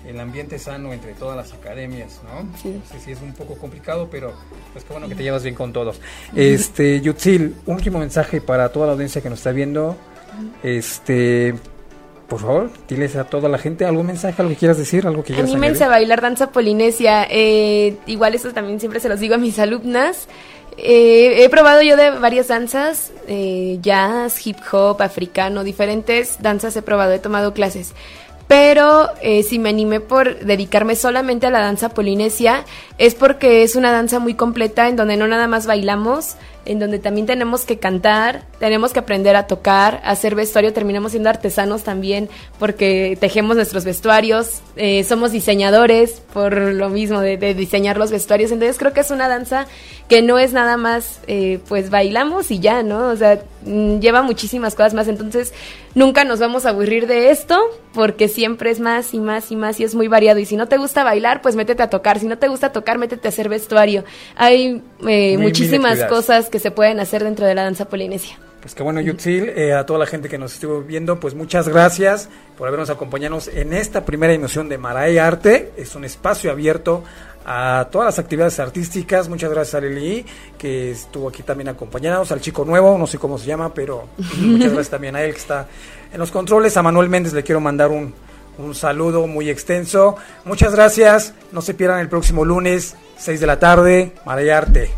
el 0.06 0.20
ambiente 0.20 0.58
sano 0.58 0.92
entre 0.92 1.14
todas 1.14 1.36
las 1.36 1.52
academias, 1.52 2.20
¿no? 2.24 2.48
Sí. 2.58 2.80
sí 3.02 3.12
es 3.12 3.20
un 3.22 3.32
poco 3.32 3.56
complicado, 3.56 4.08
pero 4.10 4.32
pues 4.72 4.84
qué 4.84 4.92
bueno 4.92 5.08
que 5.08 5.14
te 5.14 5.22
llevas 5.22 5.42
bien 5.42 5.54
con 5.54 5.72
todos. 5.72 6.00
Este, 6.34 7.00
Yutzil, 7.00 7.54
último 7.66 7.98
mensaje 7.98 8.40
para 8.40 8.70
toda 8.70 8.86
la 8.86 8.92
audiencia 8.92 9.20
que 9.22 9.30
nos 9.30 9.38
está 9.38 9.52
viendo. 9.52 9.96
Este, 10.62 11.54
por 12.28 12.40
favor, 12.40 12.70
diles 12.88 13.16
a 13.16 13.24
toda 13.24 13.48
la 13.48 13.58
gente 13.58 13.84
algún 13.84 14.06
mensaje, 14.06 14.40
algo 14.40 14.52
que 14.52 14.58
quieras 14.58 14.78
decir, 14.78 15.06
algo 15.06 15.22
que 15.22 15.34
quieras 15.34 15.50
Anímense 15.50 15.84
a 15.84 15.88
bailar 15.88 16.20
danza 16.20 16.50
polinesia. 16.50 17.26
Eh, 17.30 17.96
igual 18.06 18.34
eso 18.34 18.52
también 18.52 18.80
siempre 18.80 19.00
se 19.00 19.08
los 19.08 19.20
digo 19.20 19.34
a 19.34 19.38
mis 19.38 19.58
alumnas. 19.58 20.28
Eh, 20.76 21.44
he 21.44 21.48
probado 21.48 21.82
yo 21.82 21.96
de 21.96 22.10
varias 22.10 22.48
danzas, 22.48 23.12
eh, 23.28 23.78
jazz, 23.80 24.44
hip 24.46 24.56
hop, 24.72 25.02
africano, 25.02 25.62
diferentes 25.62 26.42
danzas 26.42 26.76
he 26.76 26.82
probado, 26.82 27.12
he 27.12 27.18
tomado 27.18 27.54
clases. 27.54 27.94
Pero 28.46 29.08
eh, 29.22 29.42
si 29.42 29.58
me 29.58 29.70
animé 29.70 30.00
por 30.00 30.40
dedicarme 30.40 30.96
solamente 30.96 31.46
a 31.46 31.50
la 31.50 31.60
danza 31.60 31.88
polinesia 31.88 32.64
es 32.98 33.14
porque 33.14 33.62
es 33.62 33.74
una 33.74 33.90
danza 33.90 34.18
muy 34.18 34.34
completa 34.34 34.86
en 34.88 34.96
donde 34.96 35.16
no 35.16 35.26
nada 35.26 35.48
más 35.48 35.66
bailamos, 35.66 36.36
en 36.66 36.78
donde 36.78 36.98
también 36.98 37.26
tenemos 37.26 37.64
que 37.64 37.78
cantar, 37.78 38.42
tenemos 38.58 38.92
que 38.92 38.98
aprender 38.98 39.34
a 39.34 39.46
tocar, 39.46 40.02
a 40.04 40.10
hacer 40.10 40.34
vestuario, 40.34 40.74
terminamos 40.74 41.12
siendo 41.12 41.30
artesanos 41.30 41.84
también 41.84 42.28
porque 42.58 43.16
tejemos 43.18 43.56
nuestros 43.56 43.84
vestuarios, 43.84 44.60
somos 45.08 45.32
diseñadores 45.32 46.20
por 46.32 46.54
lo 46.54 46.90
mismo 46.90 47.20
de, 47.20 47.54
diseñar 47.54 47.96
los 47.96 48.10
vestuarios, 48.10 48.52
entonces 48.52 48.78
creo 48.78 48.92
que 48.92 49.00
es 49.00 49.10
una 49.10 49.26
danza 49.26 49.66
que 50.08 50.22
no 50.22 50.38
es 50.38 50.52
nada 50.52 50.76
más 50.76 51.20
eh, 51.26 51.60
pues 51.68 51.90
bailamos 51.90 52.50
y 52.50 52.60
ya, 52.60 52.82
¿no? 52.82 53.08
O 53.08 53.16
sea, 53.16 53.42
mm, 53.64 54.00
lleva 54.00 54.22
muchísimas 54.22 54.74
cosas 54.74 54.94
más, 54.94 55.08
entonces 55.08 55.54
nunca 55.94 56.24
nos 56.24 56.40
vamos 56.40 56.66
a 56.66 56.70
aburrir 56.70 57.06
de 57.06 57.30
esto 57.30 57.58
porque 57.92 58.28
siempre 58.28 58.70
es 58.70 58.80
más 58.80 59.14
y 59.14 59.20
más 59.20 59.50
y 59.50 59.56
más 59.56 59.80
y 59.80 59.84
es 59.84 59.94
muy 59.94 60.08
variado 60.08 60.40
y 60.40 60.44
si 60.44 60.56
no 60.56 60.68
te 60.68 60.76
gusta 60.76 61.04
bailar 61.04 61.40
pues 61.40 61.56
métete 61.56 61.82
a 61.82 61.90
tocar, 61.90 62.18
si 62.18 62.26
no 62.26 62.38
te 62.38 62.48
gusta 62.48 62.72
tocar 62.72 62.98
métete 62.98 63.28
a 63.28 63.30
hacer 63.30 63.48
vestuario, 63.48 64.04
hay 64.36 64.82
eh, 65.06 65.38
muchísimas 65.38 66.04
cosas 66.04 66.50
que 66.50 66.58
se 66.58 66.70
pueden 66.70 67.00
hacer 67.00 67.24
dentro 67.24 67.46
de 67.46 67.54
la 67.54 67.64
danza 67.64 67.86
polinesia. 67.86 68.38
Pues 68.64 68.74
qué 68.74 68.82
bueno, 68.82 69.02
Yutzil, 69.02 69.50
eh, 69.50 69.74
a 69.74 69.84
toda 69.84 69.98
la 69.98 70.06
gente 70.06 70.30
que 70.30 70.38
nos 70.38 70.54
estuvo 70.54 70.80
viendo, 70.80 71.20
pues 71.20 71.34
muchas 71.34 71.68
gracias 71.68 72.30
por 72.56 72.66
habernos 72.66 72.88
acompañado 72.88 73.38
en 73.52 73.74
esta 73.74 74.06
primera 74.06 74.32
emisión 74.32 74.70
de 74.70 74.78
Marae 74.78 75.20
Arte. 75.20 75.72
Es 75.76 75.94
un 75.94 76.06
espacio 76.06 76.50
abierto 76.50 77.04
a 77.44 77.88
todas 77.90 78.06
las 78.06 78.18
actividades 78.18 78.58
artísticas. 78.58 79.28
Muchas 79.28 79.50
gracias 79.50 79.74
a 79.74 79.80
Lili, 79.80 80.24
que 80.58 80.92
estuvo 80.92 81.28
aquí 81.28 81.42
también 81.42 81.68
acompañándonos, 81.68 82.30
al 82.32 82.40
chico 82.40 82.64
nuevo, 82.64 82.96
no 82.98 83.06
sé 83.06 83.18
cómo 83.18 83.38
se 83.38 83.46
llama, 83.46 83.72
pero 83.72 84.08
muchas 84.38 84.68
gracias 84.72 84.90
también 84.90 85.16
a 85.16 85.22
él 85.22 85.32
que 85.32 85.40
está 85.40 85.66
en 86.12 86.18
los 86.18 86.30
controles. 86.30 86.76
A 86.76 86.82
Manuel 86.82 87.08
Méndez 87.08 87.32
le 87.32 87.42
quiero 87.42 87.60
mandar 87.60 87.90
un, 87.90 88.14
un 88.58 88.74
saludo 88.74 89.26
muy 89.26 89.50
extenso. 89.50 90.16
Muchas 90.44 90.74
gracias. 90.74 91.34
No 91.52 91.60
se 91.62 91.74
pierdan 91.74 92.00
el 92.00 92.08
próximo 92.08 92.44
lunes, 92.44 92.96
6 93.18 93.40
de 93.40 93.46
la 93.46 93.58
tarde, 93.58 94.12
Marayarte. 94.24 94.90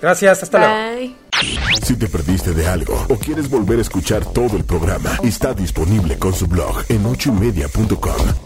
Gracias, 0.00 0.42
hasta 0.42 0.58
luego. 0.58 1.16
Si 1.82 1.96
te 1.96 2.08
perdiste 2.08 2.52
de 2.52 2.66
algo 2.66 3.06
o 3.08 3.16
quieres 3.16 3.48
volver 3.48 3.78
a 3.78 3.82
escuchar 3.82 4.24
todo 4.24 4.56
el 4.56 4.64
programa, 4.64 5.18
está 5.22 5.54
disponible 5.54 6.18
con 6.18 6.34
su 6.34 6.46
blog 6.46 6.84
en 6.88 7.04
ochoymedia.com 7.06 8.45